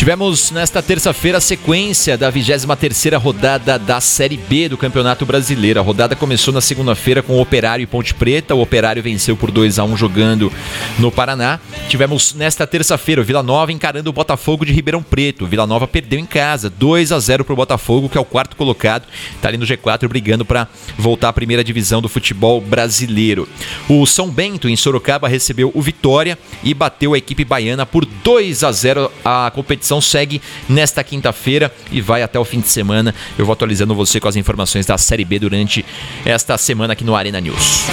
Tivemos 0.01 0.49
nesta 0.49 0.81
terça-feira 0.81 1.37
a 1.37 1.41
sequência 1.41 2.17
da 2.17 2.33
23ª 2.33 3.19
rodada 3.19 3.77
da 3.77 4.01
Série 4.01 4.35
B 4.35 4.67
do 4.67 4.75
Campeonato 4.75 5.27
Brasileiro. 5.27 5.79
A 5.79 5.83
rodada 5.83 6.15
começou 6.15 6.51
na 6.51 6.59
segunda-feira 6.59 7.21
com 7.21 7.33
o 7.33 7.39
Operário 7.39 7.83
e 7.83 7.85
Ponte 7.85 8.11
Preta. 8.15 8.55
O 8.55 8.61
Operário 8.63 9.03
venceu 9.03 9.37
por 9.37 9.51
2 9.51 9.77
a 9.77 9.83
1 9.83 9.95
jogando 9.95 10.51
no 10.97 11.11
Paraná. 11.11 11.59
Tivemos 11.87 12.33
nesta 12.33 12.65
terça-feira 12.65 13.21
o 13.21 13.23
Vila 13.23 13.43
Nova 13.43 13.71
encarando 13.71 14.09
o 14.09 14.13
Botafogo 14.13 14.65
de 14.65 14.73
Ribeirão 14.73 15.03
Preto. 15.03 15.45
O 15.45 15.47
Vila 15.47 15.67
Nova 15.67 15.87
perdeu 15.87 16.19
em 16.19 16.25
casa, 16.25 16.67
2 16.67 17.11
a 17.11 17.19
0 17.19 17.45
para 17.45 17.53
o 17.53 17.57
Botafogo, 17.57 18.09
que 18.09 18.17
é 18.17 18.21
o 18.21 18.25
quarto 18.25 18.55
colocado, 18.55 19.05
está 19.35 19.49
ali 19.49 19.57
no 19.57 19.67
G4 19.67 20.07
brigando 20.07 20.43
para 20.43 20.67
voltar 20.97 21.29
à 21.29 21.33
primeira 21.33 21.63
divisão 21.63 22.01
do 22.01 22.09
futebol 22.09 22.59
brasileiro. 22.59 23.47
O 23.87 24.03
São 24.07 24.31
Bento 24.31 24.67
em 24.67 24.75
Sorocaba 24.75 25.27
recebeu 25.27 25.71
o 25.75 25.81
Vitória 25.81 26.39
e 26.63 26.73
bateu 26.73 27.13
a 27.13 27.19
equipe 27.19 27.45
baiana 27.45 27.85
por 27.85 28.03
2 28.03 28.63
a 28.63 28.71
0 28.71 29.11
a 29.23 29.51
competição 29.53 29.90
competição 29.91 29.99
segue 29.99 30.41
nesta 30.69 31.03
quinta-feira 31.03 31.73
e 31.91 31.99
vai 31.99 32.23
até 32.23 32.39
o 32.39 32.45
fim 32.45 32.61
de 32.61 32.69
semana. 32.69 33.13
Eu 33.37 33.45
vou 33.45 33.53
atualizando 33.53 33.93
você 33.93 34.19
com 34.19 34.27
as 34.27 34.35
informações 34.37 34.85
da 34.85 34.97
Série 34.97 35.25
B 35.25 35.39
durante 35.39 35.83
esta 36.23 36.57
semana 36.57 36.93
aqui 36.93 37.03
no 37.03 37.15
Arena 37.15 37.41
News. 37.41 37.83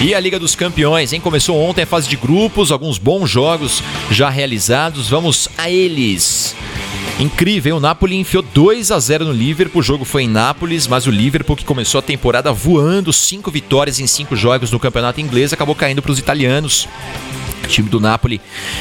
E 0.00 0.14
a 0.14 0.20
Liga 0.20 0.38
dos 0.38 0.54
Campeões, 0.54 1.12
hein? 1.12 1.20
Começou 1.20 1.60
ontem 1.60 1.82
a 1.82 1.86
fase 1.86 2.08
de 2.08 2.16
grupos, 2.16 2.70
alguns 2.70 2.98
bons 2.98 3.28
jogos 3.28 3.82
já 4.10 4.28
realizados. 4.28 5.08
Vamos 5.08 5.48
a 5.56 5.70
eles. 5.70 6.54
Incrível, 7.18 7.78
o 7.78 7.80
Napoli 7.80 8.14
enfiou 8.14 8.44
2 8.54 8.92
a 8.92 9.00
0 9.00 9.24
no 9.24 9.32
Liverpool. 9.32 9.80
O 9.80 9.82
jogo 9.82 10.04
foi 10.04 10.22
em 10.22 10.28
Nápoles, 10.28 10.86
mas 10.86 11.06
o 11.08 11.10
Liverpool, 11.10 11.56
que 11.56 11.64
começou 11.64 11.98
a 11.98 12.02
temporada 12.02 12.52
voando, 12.52 13.12
cinco 13.12 13.50
vitórias 13.50 13.98
em 13.98 14.06
cinco 14.06 14.36
jogos 14.36 14.70
no 14.70 14.78
campeonato 14.78 15.20
inglês, 15.20 15.52
acabou 15.52 15.74
caindo 15.74 16.00
para 16.00 16.12
os 16.12 16.18
italianos 16.20 16.86
time 17.68 17.88
do 17.88 18.00
Napoli 18.00 18.40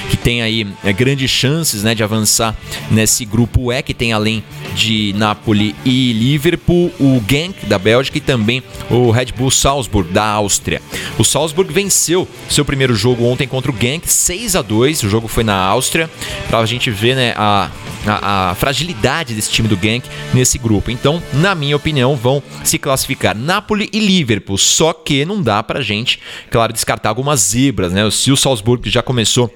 que 0.10 0.17
tem 0.17 0.41
aí 0.41 0.67
é, 0.84 0.91
grandes 0.93 1.30
chances 1.30 1.84
né, 1.84 1.93
de 1.93 2.04
avançar 2.04 2.56
nesse 2.89 3.26
grupo 3.26 3.71
E, 3.71 3.82
que 3.82 3.93
tem 3.93 4.13
além 4.13 4.43
de 4.76 5.13
Napoli 5.17 5.76
e 5.86 6.13
Liverpool, 6.13 6.91
o 7.00 7.21
Genk 7.28 7.65
da 7.65 7.78
Bélgica 7.78 8.17
e 8.17 8.21
também 8.21 8.63
o 8.89 9.12
Red 9.12 9.28
Bull 9.38 9.52
Salzburg 9.52 10.12
da 10.12 10.23
Áustria. 10.23 10.82
O 11.17 11.23
Salzburg 11.23 11.73
venceu 11.73 12.28
seu 12.50 12.63
primeiro 12.63 12.95
jogo 12.95 13.26
ontem 13.26 13.47
contra 13.47 13.71
o 13.71 13.76
Genk, 13.78 14.08
6 14.08 14.56
a 14.56 14.62
2 14.62 15.04
o 15.04 15.10
jogo 15.10 15.28
foi 15.28 15.43
na 15.43 15.56
Áustria, 15.56 16.10
para 16.47 16.60
a 16.60 16.65
gente 16.65 16.89
ver 16.89 17.15
né, 17.15 17.34
a, 17.36 17.69
a, 18.06 18.52
a 18.52 18.56
fragilidade 18.56 19.34
desse 19.34 19.52
time 19.52 19.67
do 19.67 19.76
Genk 19.76 20.08
nesse 20.34 20.58
grupo. 20.58 20.91
Então, 20.91 21.21
na 21.34 21.56
minha 21.56 21.76
opinião, 21.76 22.15
vão 22.15 22.41
se 22.63 22.78
classificar 22.78 23.36
Napoli 23.36 23.89
e 23.91 24.00
Liverpool, 24.00 24.58
só 24.58 24.93
que 24.93 25.26
não 25.26 25.41
dá 25.41 25.62
pra 25.63 25.82
gente, 25.82 26.19
claro, 26.50 26.73
descartar 26.73 27.10
algumas 27.10 27.39
zebras, 27.39 27.91
né? 27.91 28.10
Se 28.12 28.32
o 28.32 28.38
Salzburg 28.38 28.77
que 28.80 28.90
já 28.90 29.02
começou 29.02 29.52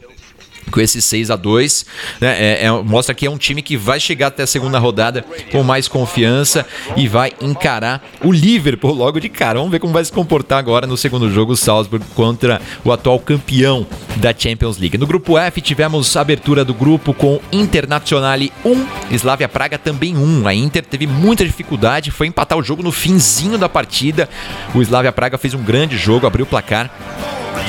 com 0.70 0.80
esse 0.80 1.02
6 1.02 1.32
a 1.32 1.36
2 1.36 1.86
né? 2.20 2.36
É, 2.40 2.66
é, 2.66 2.72
mostra 2.72 3.16
que 3.16 3.26
é 3.26 3.30
um 3.30 3.38
time 3.38 3.62
que 3.62 3.76
vai 3.76 4.00
chegar 4.00 4.28
até 4.28 4.44
a 4.44 4.48
segunda 4.48 4.78
rodada 4.78 5.26
com 5.52 5.64
mais 5.64 5.88
confiança 5.88 6.66
e 6.96 7.08
vai 7.08 7.32
encarar 7.42 8.04
o 8.24 8.32
Liverpool 8.32 8.94
logo 8.94 9.20
de 9.20 9.30
cara. 9.30 9.60
Vamos 9.60 9.72
ver 9.72 9.80
como 9.80 9.94
vai 9.94 10.04
se 10.04 10.12
comportar 10.12 10.60
agora 10.60 10.86
no 10.86 10.98
segundo 10.98 11.32
jogo 11.32 11.54
o 11.54 11.58
Salzburg 11.58 12.06
contra 12.16 12.62
o 12.84 12.92
atual 12.92 13.20
campeão 13.20 13.86
da 14.18 14.34
Champions 14.38 14.78
League. 14.78 14.98
No 14.98 15.08
grupo 15.08 15.38
F 15.38 15.62
tivemos 15.62 16.16
a 16.16 16.22
abertura 16.22 16.64
do 16.64 16.74
grupo 16.74 17.14
com 17.14 17.40
Internazionale 17.52 18.52
1, 18.64 19.16
Slavia 19.16 19.50
Praga 19.50 19.78
também 19.78 20.16
1. 20.18 20.48
A 20.48 20.54
Inter 20.54 20.86
teve 20.86 21.08
muita 21.08 21.46
dificuldade, 21.46 22.12
foi 22.12 22.28
empatar 22.28 22.58
o 22.58 22.64
jogo 22.64 22.84
no 22.84 22.92
finzinho 22.92 23.58
da 23.58 23.68
partida. 23.68 24.30
O 24.74 24.82
Slavia 24.82 25.12
Praga 25.12 25.38
fez 25.38 25.54
um 25.54 25.64
grande 25.64 25.98
jogo, 25.98 26.28
abriu 26.28 26.46
o 26.46 26.48
placar 26.50 26.92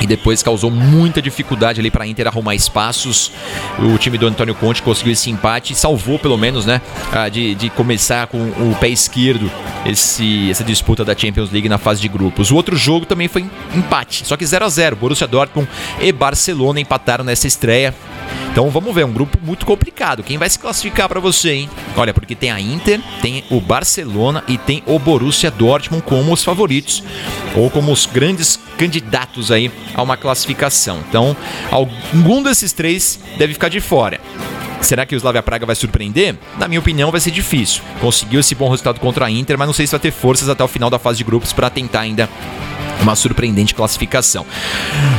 e 0.01 0.07
depois 0.07 0.43
causou 0.43 0.69
muita 0.69 1.21
dificuldade 1.21 1.79
ali 1.79 1.89
para 1.89 2.03
a 2.03 2.07
Inter 2.07 2.27
arrumar 2.27 2.55
espaços. 2.55 3.31
O 3.79 3.97
time 3.97 4.17
do 4.17 4.27
Antônio 4.27 4.55
Conte 4.55 4.81
conseguiu 4.81 5.13
esse 5.13 5.29
empate 5.29 5.73
e 5.73 5.75
salvou 5.75 6.19
pelo 6.19 6.37
menos, 6.37 6.65
né, 6.65 6.81
de, 7.31 7.55
de 7.55 7.69
começar 7.69 8.27
com 8.27 8.37
o 8.37 8.75
pé 8.79 8.89
esquerdo 8.89 9.51
esse, 9.85 10.49
essa 10.49 10.63
disputa 10.63 11.03
da 11.03 11.15
Champions 11.15 11.51
League 11.51 11.69
na 11.69 11.77
fase 11.77 12.01
de 12.01 12.07
grupos. 12.07 12.51
O 12.51 12.55
outro 12.55 12.75
jogo 12.75 13.05
também 13.05 13.27
foi 13.27 13.45
empate, 13.75 14.25
só 14.25 14.35
que 14.35 14.45
0 14.45 14.65
a 14.65 14.69
0. 14.69 14.95
Borussia 14.95 15.27
Dortmund 15.27 15.69
e 15.99 16.11
Barcelona 16.11 16.79
empataram 16.79 17.23
nessa 17.23 17.47
estreia. 17.47 17.93
Então 18.51 18.69
vamos 18.69 18.93
ver, 18.93 19.03
um 19.03 19.11
grupo 19.11 19.37
muito 19.41 19.65
complicado. 19.65 20.21
Quem 20.21 20.37
vai 20.37 20.49
se 20.49 20.59
classificar 20.59 21.09
para 21.09 21.19
você, 21.19 21.53
hein? 21.53 21.69
Olha, 21.97 22.13
porque 22.13 22.35
tem 22.35 22.51
a 22.51 22.61
Inter, 22.61 23.01
tem 23.21 23.43
o 23.49 23.59
Barcelona 23.59 24.43
e 24.47 24.57
tem 24.57 24.83
o 24.85 24.99
Borussia 24.99 25.49
Dortmund 25.49 26.03
como 26.03 26.31
os 26.31 26.43
favoritos 26.43 27.03
ou 27.55 27.69
como 27.69 27.91
os 27.91 28.05
grandes 28.05 28.59
candidatos 28.77 29.51
aí 29.51 29.71
a 29.93 30.01
uma 30.01 30.17
classificação. 30.17 30.99
Então, 31.07 31.35
algum 31.71 32.41
desses 32.41 32.71
três 32.73 33.19
deve 33.37 33.53
ficar 33.53 33.69
de 33.69 33.79
fora. 33.79 34.19
Será 34.81 35.05
que 35.05 35.15
o 35.15 35.17
Slavia 35.17 35.41
Praga 35.41 35.65
vai 35.65 35.75
surpreender? 35.75 36.35
Na 36.57 36.67
minha 36.67 36.79
opinião, 36.79 37.09
vai 37.09 37.21
ser 37.21 37.31
difícil. 37.31 37.81
Conseguiu 38.01 38.41
esse 38.41 38.53
bom 38.53 38.69
resultado 38.69 38.99
contra 38.99 39.25
a 39.25 39.31
Inter, 39.31 39.57
mas 39.57 39.65
não 39.65 39.73
sei 39.73 39.87
se 39.87 39.91
vai 39.91 39.99
ter 39.99 40.11
forças 40.11 40.49
até 40.49 40.63
o 40.63 40.67
final 40.67 40.89
da 40.89 40.99
fase 40.99 41.19
de 41.19 41.23
grupos 41.23 41.53
para 41.53 41.69
tentar 41.69 42.01
ainda 42.01 42.29
uma 43.01 43.15
surpreendente 43.15 43.73
classificação. 43.73 44.45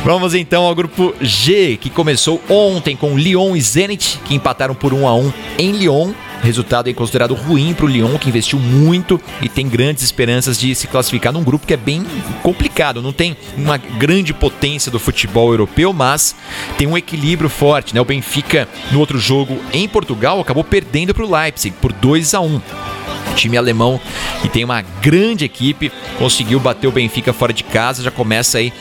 Vamos 0.03 0.33
então 0.33 0.63
ao 0.63 0.75
grupo 0.75 1.15
G, 1.19 1.77
que 1.77 1.89
começou 1.89 2.41
ontem 2.49 2.95
com 2.95 3.17
Lyon 3.17 3.55
e 3.55 3.61
Zenit, 3.61 4.19
que 4.25 4.35
empataram 4.35 4.75
por 4.75 4.93
1 4.93 5.07
a 5.07 5.15
1 5.15 5.33
em 5.57 5.71
Lyon. 5.71 6.13
Resultado 6.41 6.93
considerado 6.93 7.33
ruim 7.33 7.73
para 7.73 7.85
o 7.85 7.87
Lyon, 7.87 8.17
que 8.17 8.29
investiu 8.29 8.59
muito 8.59 9.19
e 9.41 9.49
tem 9.49 9.67
grandes 9.67 10.03
esperanças 10.03 10.59
de 10.59 10.73
se 10.75 10.87
classificar 10.87 11.33
num 11.33 11.43
grupo 11.43 11.65
que 11.65 11.73
é 11.73 11.77
bem 11.77 12.05
complicado. 12.43 13.01
Não 13.01 13.11
tem 13.11 13.35
uma 13.57 13.77
grande 13.77 14.33
potência 14.33 14.91
do 14.91 14.99
futebol 14.99 15.51
europeu, 15.51 15.91
mas 15.91 16.35
tem 16.77 16.87
um 16.87 16.97
equilíbrio 16.97 17.49
forte. 17.49 17.93
Né? 17.93 18.01
O 18.01 18.05
Benfica, 18.05 18.67
no 18.91 18.99
outro 18.99 19.17
jogo 19.17 19.59
em 19.73 19.87
Portugal, 19.87 20.39
acabou 20.39 20.63
perdendo 20.63 21.13
para 21.13 21.25
o 21.25 21.31
Leipzig 21.31 21.75
por 21.81 21.91
2 21.91 22.33
a 22.33 22.41
1 22.41 22.94
time 23.35 23.57
alemão 23.57 23.99
que 24.41 24.49
tem 24.49 24.63
uma 24.63 24.81
grande 24.81 25.45
equipe, 25.45 25.91
conseguiu 26.17 26.59
bater 26.59 26.87
o 26.87 26.91
Benfica 26.91 27.33
fora 27.33 27.53
de 27.53 27.63
casa, 27.63 28.03
já 28.03 28.11
começa 28.11 28.57
aí 28.57 28.73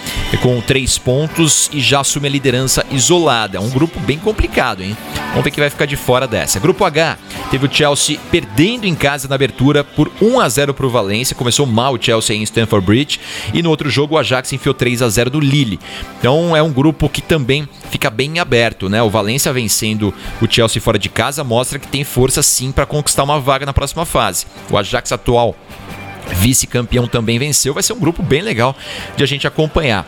com 0.43 0.61
três 0.61 0.99
pontos 0.99 1.69
e 1.73 1.81
já 1.81 2.01
assume 2.01 2.29
a 2.29 2.31
liderança 2.31 2.85
isolada. 2.91 3.61
Um 3.61 3.71
grupo 3.71 3.99
bem 4.01 4.19
complicado, 4.19 4.83
hein? 4.83 4.97
Vamos 5.31 5.45
ver 5.45 5.51
quem 5.51 5.63
vai 5.63 5.71
ficar 5.71 5.87
de 5.87 5.97
fora 5.97 6.27
dessa. 6.27 6.61
Grupo 6.61 6.85
H, 6.85 7.19
Teve 7.55 7.67
o 7.67 7.73
Chelsea 7.73 8.19
perdendo 8.33 8.85
em 8.85 8.97
casa 8.97 9.29
na 9.29 9.37
abertura 9.37 9.85
por 9.85 10.11
1 10.21 10.41
a 10.41 10.49
0 10.49 10.75
para 10.75 10.87
o 10.87 10.91
Valência. 10.91 11.37
Começou 11.37 11.65
mal 11.67 11.95
o 11.95 12.03
Chelsea 12.03 12.35
em 12.35 12.43
Stamford 12.43 12.85
Bridge. 12.85 13.21
E 13.53 13.63
no 13.63 13.71
outro 13.71 13.89
jogo 13.89 14.17
o 14.17 14.19
Ajax 14.19 14.53
enfiou 14.53 14.75
3 14.75 15.03
a 15.03 15.09
0 15.09 15.31
do 15.31 15.39
Lille. 15.39 15.79
Então 16.19 16.57
é 16.57 16.63
um 16.63 16.73
grupo 16.73 17.09
que 17.09 17.23
também 17.23 17.69
fica 17.91 18.11
bem 18.11 18.41
aberto, 18.41 18.89
né? 18.89 19.01
O 19.03 19.09
Valência 19.11 19.53
vencendo 19.53 20.13
o 20.43 20.51
Chelsea 20.51 20.83
fora 20.83 20.99
de 20.99 21.09
casa 21.09 21.45
mostra 21.45 21.79
que 21.79 21.87
tem 21.87 22.03
força 22.03 22.43
sim 22.43 22.73
para 22.73 22.87
conquistar 22.87 23.23
uma 23.23 23.39
vaga 23.39 23.65
na 23.65 23.73
próxima 23.73 24.05
fase. 24.05 24.44
O 24.71 24.79
Ajax 24.79 25.13
atual 25.13 25.57
vice-campeão 26.33 27.07
também 27.07 27.39
venceu. 27.39 27.75
Vai 27.75 27.83
ser 27.83 27.93
um 27.93 27.99
grupo 27.99 28.23
bem 28.23 28.43
legal 28.43 28.77
de 29.17 29.23
a 29.23 29.27
gente 29.27 29.47
acompanhar. 29.47 30.07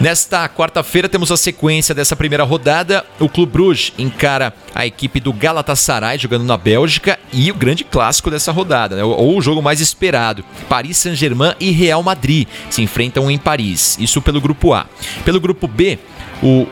Nesta 0.00 0.48
quarta-feira 0.48 1.08
temos 1.08 1.30
a 1.30 1.36
sequência 1.36 1.94
dessa 1.94 2.16
primeira 2.16 2.44
rodada. 2.44 3.04
O 3.18 3.28
Clube 3.28 3.52
Bruges 3.52 3.92
encara 3.98 4.54
a 4.74 4.86
equipe 4.86 5.20
do 5.20 5.32
Galatasaray 5.32 6.18
jogando 6.18 6.44
na 6.44 6.56
Bélgica 6.56 7.18
e 7.32 7.50
o 7.50 7.54
grande 7.54 7.84
clássico 7.84 8.30
dessa 8.30 8.52
rodada, 8.52 8.96
né? 8.96 9.04
ou 9.04 9.36
o 9.36 9.42
jogo 9.42 9.62
mais 9.62 9.80
esperado. 9.80 10.44
Paris 10.68 10.96
Saint-Germain 10.96 11.54
e 11.60 11.70
Real 11.70 12.02
Madrid 12.02 12.46
se 12.70 12.82
enfrentam 12.82 13.30
em 13.30 13.38
Paris. 13.38 13.96
Isso 13.98 14.20
pelo 14.22 14.40
grupo 14.40 14.72
A. 14.72 14.86
Pelo 15.24 15.40
grupo 15.40 15.68
B, 15.68 15.98
o 16.42 16.66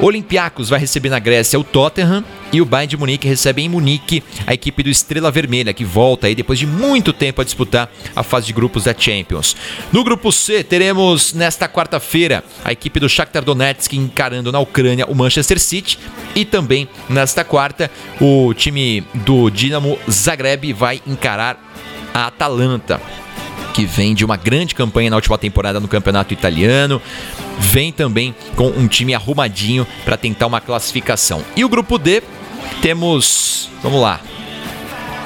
Olympiacos 0.00 0.68
vai 0.68 0.78
receber 0.78 1.08
na 1.08 1.18
Grécia 1.18 1.58
o 1.58 1.64
Tottenham 1.64 2.24
e 2.52 2.60
o 2.60 2.64
Bayern 2.64 2.88
de 2.88 2.96
Munique 2.96 3.26
recebe 3.26 3.62
em 3.62 3.68
Munique 3.68 4.22
a 4.46 4.54
equipe 4.54 4.82
do 4.82 4.88
Estrela 4.88 5.30
Vermelha, 5.30 5.74
que 5.74 5.84
volta 5.84 6.28
aí 6.28 6.34
depois 6.34 6.58
de 6.58 6.66
muito 6.66 7.12
tempo 7.12 7.40
a 7.40 7.44
disputar 7.44 7.90
a 8.14 8.22
fase 8.22 8.46
de 8.46 8.52
grupos 8.52 8.84
da 8.84 8.94
Champions. 8.96 9.56
No 9.92 10.04
grupo 10.04 10.30
C, 10.30 10.62
teremos 10.62 11.32
nesta 11.32 11.68
quarta-feira 11.68 12.44
a 12.64 12.72
equipe 12.72 13.00
do 13.00 13.08
Shakhtar 13.08 13.44
Donetsk 13.44 13.94
encarando 13.94 14.52
na 14.52 14.60
Ucrânia 14.60 15.06
o 15.06 15.14
Manchester 15.14 15.58
City 15.58 15.98
e 16.34 16.44
também 16.44 16.88
nesta 17.08 17.44
quarta 17.44 17.90
o 18.20 18.54
time 18.54 19.04
do 19.12 19.50
Dinamo 19.50 19.98
Zagreb 20.08 20.72
vai 20.72 21.02
encarar 21.06 21.60
a 22.14 22.26
Atalanta 22.28 23.00
que 23.78 23.86
vem 23.86 24.12
de 24.12 24.24
uma 24.24 24.36
grande 24.36 24.74
campanha 24.74 25.08
na 25.08 25.14
última 25.14 25.38
temporada 25.38 25.78
no 25.78 25.86
campeonato 25.86 26.34
italiano, 26.34 27.00
vem 27.60 27.92
também 27.92 28.34
com 28.56 28.66
um 28.70 28.88
time 28.88 29.14
arrumadinho 29.14 29.86
para 30.04 30.16
tentar 30.16 30.48
uma 30.48 30.60
classificação. 30.60 31.44
E 31.54 31.64
o 31.64 31.68
grupo 31.68 31.96
D, 31.96 32.20
temos, 32.82 33.70
vamos 33.80 34.02
lá, 34.02 34.20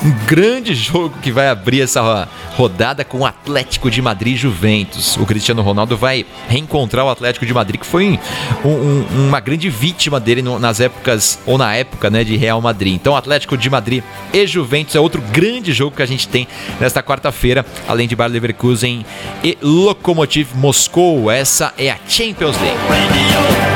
um 0.04 0.26
grande 0.26 0.74
jogo 0.74 1.14
que 1.22 1.30
vai 1.30 1.48
abrir 1.48 1.80
essa 1.80 2.28
rodada 2.56 3.04
com 3.04 3.20
o 3.20 3.26
Atlético 3.26 3.90
de 3.90 4.02
Madrid 4.02 4.36
Juventus. 4.36 5.16
O 5.16 5.24
Cristiano 5.24 5.62
Ronaldo 5.62 5.96
vai 5.96 6.26
reencontrar 6.48 7.04
o 7.04 7.08
Atlético 7.08 7.46
de 7.46 7.54
Madrid, 7.54 7.80
que 7.80 7.86
foi 7.86 8.18
um, 8.64 8.68
um, 8.68 9.06
uma 9.28 9.40
grande 9.40 9.70
vítima 9.70 10.18
dele 10.18 10.42
nas 10.42 10.80
épocas, 10.80 11.38
ou 11.46 11.56
na 11.56 11.74
época, 11.74 12.10
né, 12.10 12.24
de 12.24 12.36
Real 12.36 12.60
Madrid. 12.60 12.94
Então, 12.94 13.16
Atlético 13.16 13.56
de 13.56 13.70
Madrid 13.70 14.02
e 14.32 14.46
Juventus 14.46 14.94
é 14.94 15.00
outro 15.00 15.22
grande 15.32 15.72
jogo 15.72 15.96
que 15.96 16.02
a 16.02 16.06
gente 16.06 16.26
tem 16.26 16.48
nesta 16.80 17.02
quarta-feira, 17.02 17.64
além 17.86 18.08
de 18.08 18.16
Bayer 18.16 18.32
Leverkusen 18.32 19.06
e 19.44 19.56
Lokomotiv 19.62 20.48
Moscou. 20.54 21.30
Essa 21.30 21.72
é 21.78 21.90
a 21.90 21.98
Champions 22.08 22.56
League. 22.60 23.71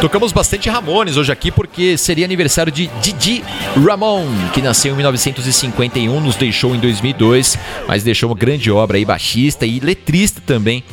Tocamos 0.00 0.30
bastante 0.30 0.68
Ramones 0.68 1.16
hoje 1.16 1.32
aqui 1.32 1.50
porque 1.50 1.98
seria 1.98 2.24
aniversário 2.24 2.70
de 2.70 2.86
Didi 3.02 3.42
Ramon, 3.84 4.26
que 4.54 4.62
nasceu 4.62 4.92
em 4.92 4.96
1951, 4.96 6.20
nos 6.20 6.36
deixou 6.36 6.72
em 6.72 6.78
2002, 6.78 7.58
mas 7.88 8.04
deixou 8.04 8.30
uma 8.30 8.36
grande 8.36 8.70
obra 8.70 8.96
aí, 8.96 9.04
baixista 9.04 9.66
e 9.66 9.80
letrista 9.80 10.40
também 10.46 10.84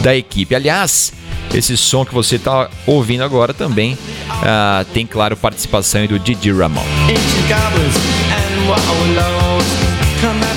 da 0.00 0.16
equipe. 0.16 0.56
Aliás, 0.56 1.12
esse 1.54 1.76
som 1.76 2.04
que 2.04 2.12
você 2.12 2.34
está 2.34 2.68
ouvindo 2.84 3.22
agora 3.22 3.54
também 3.54 3.94
uh, 3.94 4.84
tem, 4.92 5.06
claro, 5.06 5.36
participação 5.36 6.04
do 6.06 6.18
Didi 6.18 6.50
Ramon. 6.50 6.82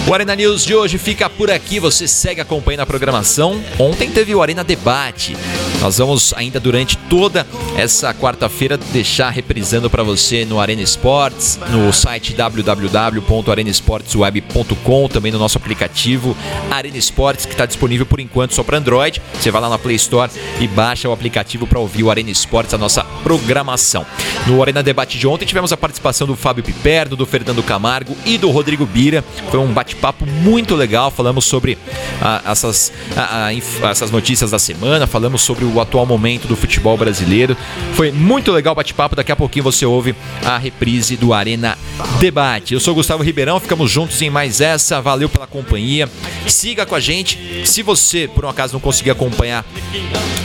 O 0.08 0.14
Arena 0.14 0.36
News 0.36 0.66
de 0.66 0.74
hoje 0.74 0.98
fica 0.98 1.30
por 1.30 1.52
aqui. 1.52 1.80
Você 1.80 2.08
segue 2.08 2.42
acompanhando 2.42 2.80
a 2.82 2.86
programação. 2.86 3.62
Ontem 3.78 4.10
teve 4.10 4.34
o 4.34 4.42
Arena 4.42 4.64
Debate. 4.64 5.38
Nós 5.80 6.00
vamos 6.00 6.34
ainda 6.36 6.60
durante 6.60 6.98
toda 6.98 7.46
essa 7.78 8.12
quarta-feira 8.14 8.78
deixar 8.78 9.30
reprisando 9.30 9.90
para 9.90 10.04
você 10.04 10.44
no 10.46 10.60
Arena 10.60 10.82
Esportes, 10.82 11.58
no 11.70 11.94
site 11.94 12.34
www.arenaesportesweb.com, 12.34 15.08
também 15.08 15.32
no 15.32 15.40
nosso 15.40 15.58
aplicativo 15.58 16.36
Arena 16.70 16.98
Esportes, 16.98 17.46
que 17.46 17.54
está 17.54 17.66
disponível 17.66 18.06
por 18.06 18.20
enquanto 18.20 18.54
só 18.54 18.64
para 18.64 18.78
Android. 18.78 19.22
Você 19.34 19.50
vai 19.50 19.62
lá 19.62 19.70
na 19.70 19.80
Play 19.80 19.96
Store 19.96 20.30
e 20.60 20.68
baixa 20.68 21.08
o 21.10 21.14
aplicativo 21.14 21.66
para 21.66 21.80
ouvir 21.80 22.04
o 22.04 22.12
Arena 22.12 22.30
Esportes, 22.30 22.74
a 22.74 22.78
nossa 22.78 23.06
programação. 23.24 24.06
No 24.46 24.62
Arena 24.62 24.84
Debate 24.84 25.18
de 25.18 25.26
ontem 25.28 25.46
tivemos 25.46 25.72
a 25.72 25.78
participação 25.78 26.28
do 26.28 26.36
Fábio 26.36 26.62
Piperno, 26.64 27.16
do 27.16 27.26
Fernando 27.26 27.64
Camargo 27.64 28.18
e 28.26 28.38
do 28.38 28.52
Rodrigo 28.52 28.86
Bira. 28.86 29.24
Foi 29.52 29.60
um 29.60 29.74
bate-papo 29.74 30.26
muito 30.26 30.76
legal. 30.76 31.12
Falamos 31.12 31.44
sobre 31.44 31.78
ah, 32.22 32.42
essas, 32.46 32.90
ah, 33.18 33.48
ah 33.48 33.90
essas 33.90 34.10
notícias 34.10 34.52
da 34.52 34.58
semana, 34.58 35.06
falamos 35.06 35.42
sobre 35.42 35.66
o 35.66 35.82
atual 35.82 36.06
momento 36.06 36.48
do 36.48 36.56
futebol 36.56 36.96
brasileiro. 36.96 37.58
Foi 37.94 38.14
muito 38.14 38.50
legal 38.54 38.72
o 38.72 38.76
bate-papo. 38.76 39.14
Daqui 39.14 39.30
a 39.30 39.36
pouquinho 39.36 39.64
você 39.64 39.86
ouve 39.86 40.16
a 40.46 40.58
reprise 40.58 41.18
do 41.18 41.34
Arena 41.34 41.78
Debate. 42.22 42.74
Eu 42.74 42.80
sou 42.80 42.96
Gustavo 42.96 43.24
Ribeirão, 43.24 43.60
ficamos 43.60 43.92
juntos 43.92 44.22
em 44.22 44.30
mais 44.30 44.62
essa. 44.62 45.02
Valeu 45.02 45.28
pela 45.28 45.46
companhia. 45.46 46.10
Siga 46.48 46.86
com 46.86 46.96
a 46.96 47.00
gente. 47.02 47.38
Se 47.66 47.84
você, 47.84 48.30
por 48.30 48.46
um 48.46 48.50
acaso, 48.50 48.72
não 48.72 48.80
conseguir 48.80 49.12
acompanhar 49.12 49.66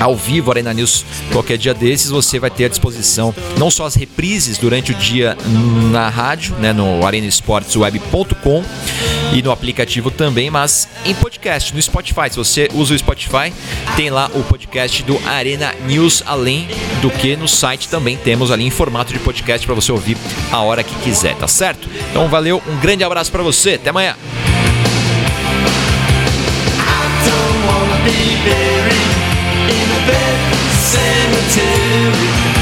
ao 0.00 0.16
vivo 0.16 0.50
Arena 0.50 0.74
News 0.74 1.04
qualquer 1.32 1.58
dia 1.58 1.72
desses, 1.72 2.10
você 2.10 2.40
vai 2.40 2.50
ter 2.50 2.64
à 2.64 2.68
disposição 2.68 3.32
não 3.56 3.70
só 3.70 3.86
as 3.86 3.94
reprises 3.94 4.58
durante 4.58 4.90
o 4.90 4.94
dia 4.94 5.36
na 5.92 6.08
rádio, 6.08 6.56
né, 6.56 6.72
no 6.72 7.06
arenaesportesweb.com 7.06 8.64
e 9.32 9.42
no 9.42 9.50
aplicativo 9.50 10.10
também, 10.10 10.50
mas 10.50 10.88
em 11.04 11.14
podcast, 11.14 11.74
no 11.74 11.80
Spotify. 11.80 12.30
Se 12.30 12.36
você 12.36 12.68
usa 12.72 12.94
o 12.94 12.98
Spotify, 12.98 13.52
tem 13.96 14.10
lá 14.10 14.30
o 14.34 14.42
podcast 14.42 15.02
do 15.02 15.20
Arena 15.26 15.74
News, 15.86 16.22
além 16.26 16.68
do 17.00 17.10
que 17.10 17.36
no 17.36 17.48
site 17.48 17.88
também 17.88 18.16
temos 18.16 18.50
ali 18.50 18.64
em 18.64 18.70
formato 18.70 19.12
de 19.12 19.18
podcast 19.18 19.66
para 19.66 19.74
você 19.74 19.92
ouvir 19.92 20.16
a 20.50 20.60
hora 20.60 20.82
que 20.82 20.94
quiser, 20.96 21.34
tá 21.36 21.48
certo? 21.48 21.88
Então 22.10 22.28
valeu, 22.28 22.62
um 22.66 22.76
grande 22.78 23.04
abraço 23.04 23.30
para 23.30 23.42
você, 23.42 23.74
até 23.74 23.90
amanhã. 23.90 24.16
I 31.58 32.55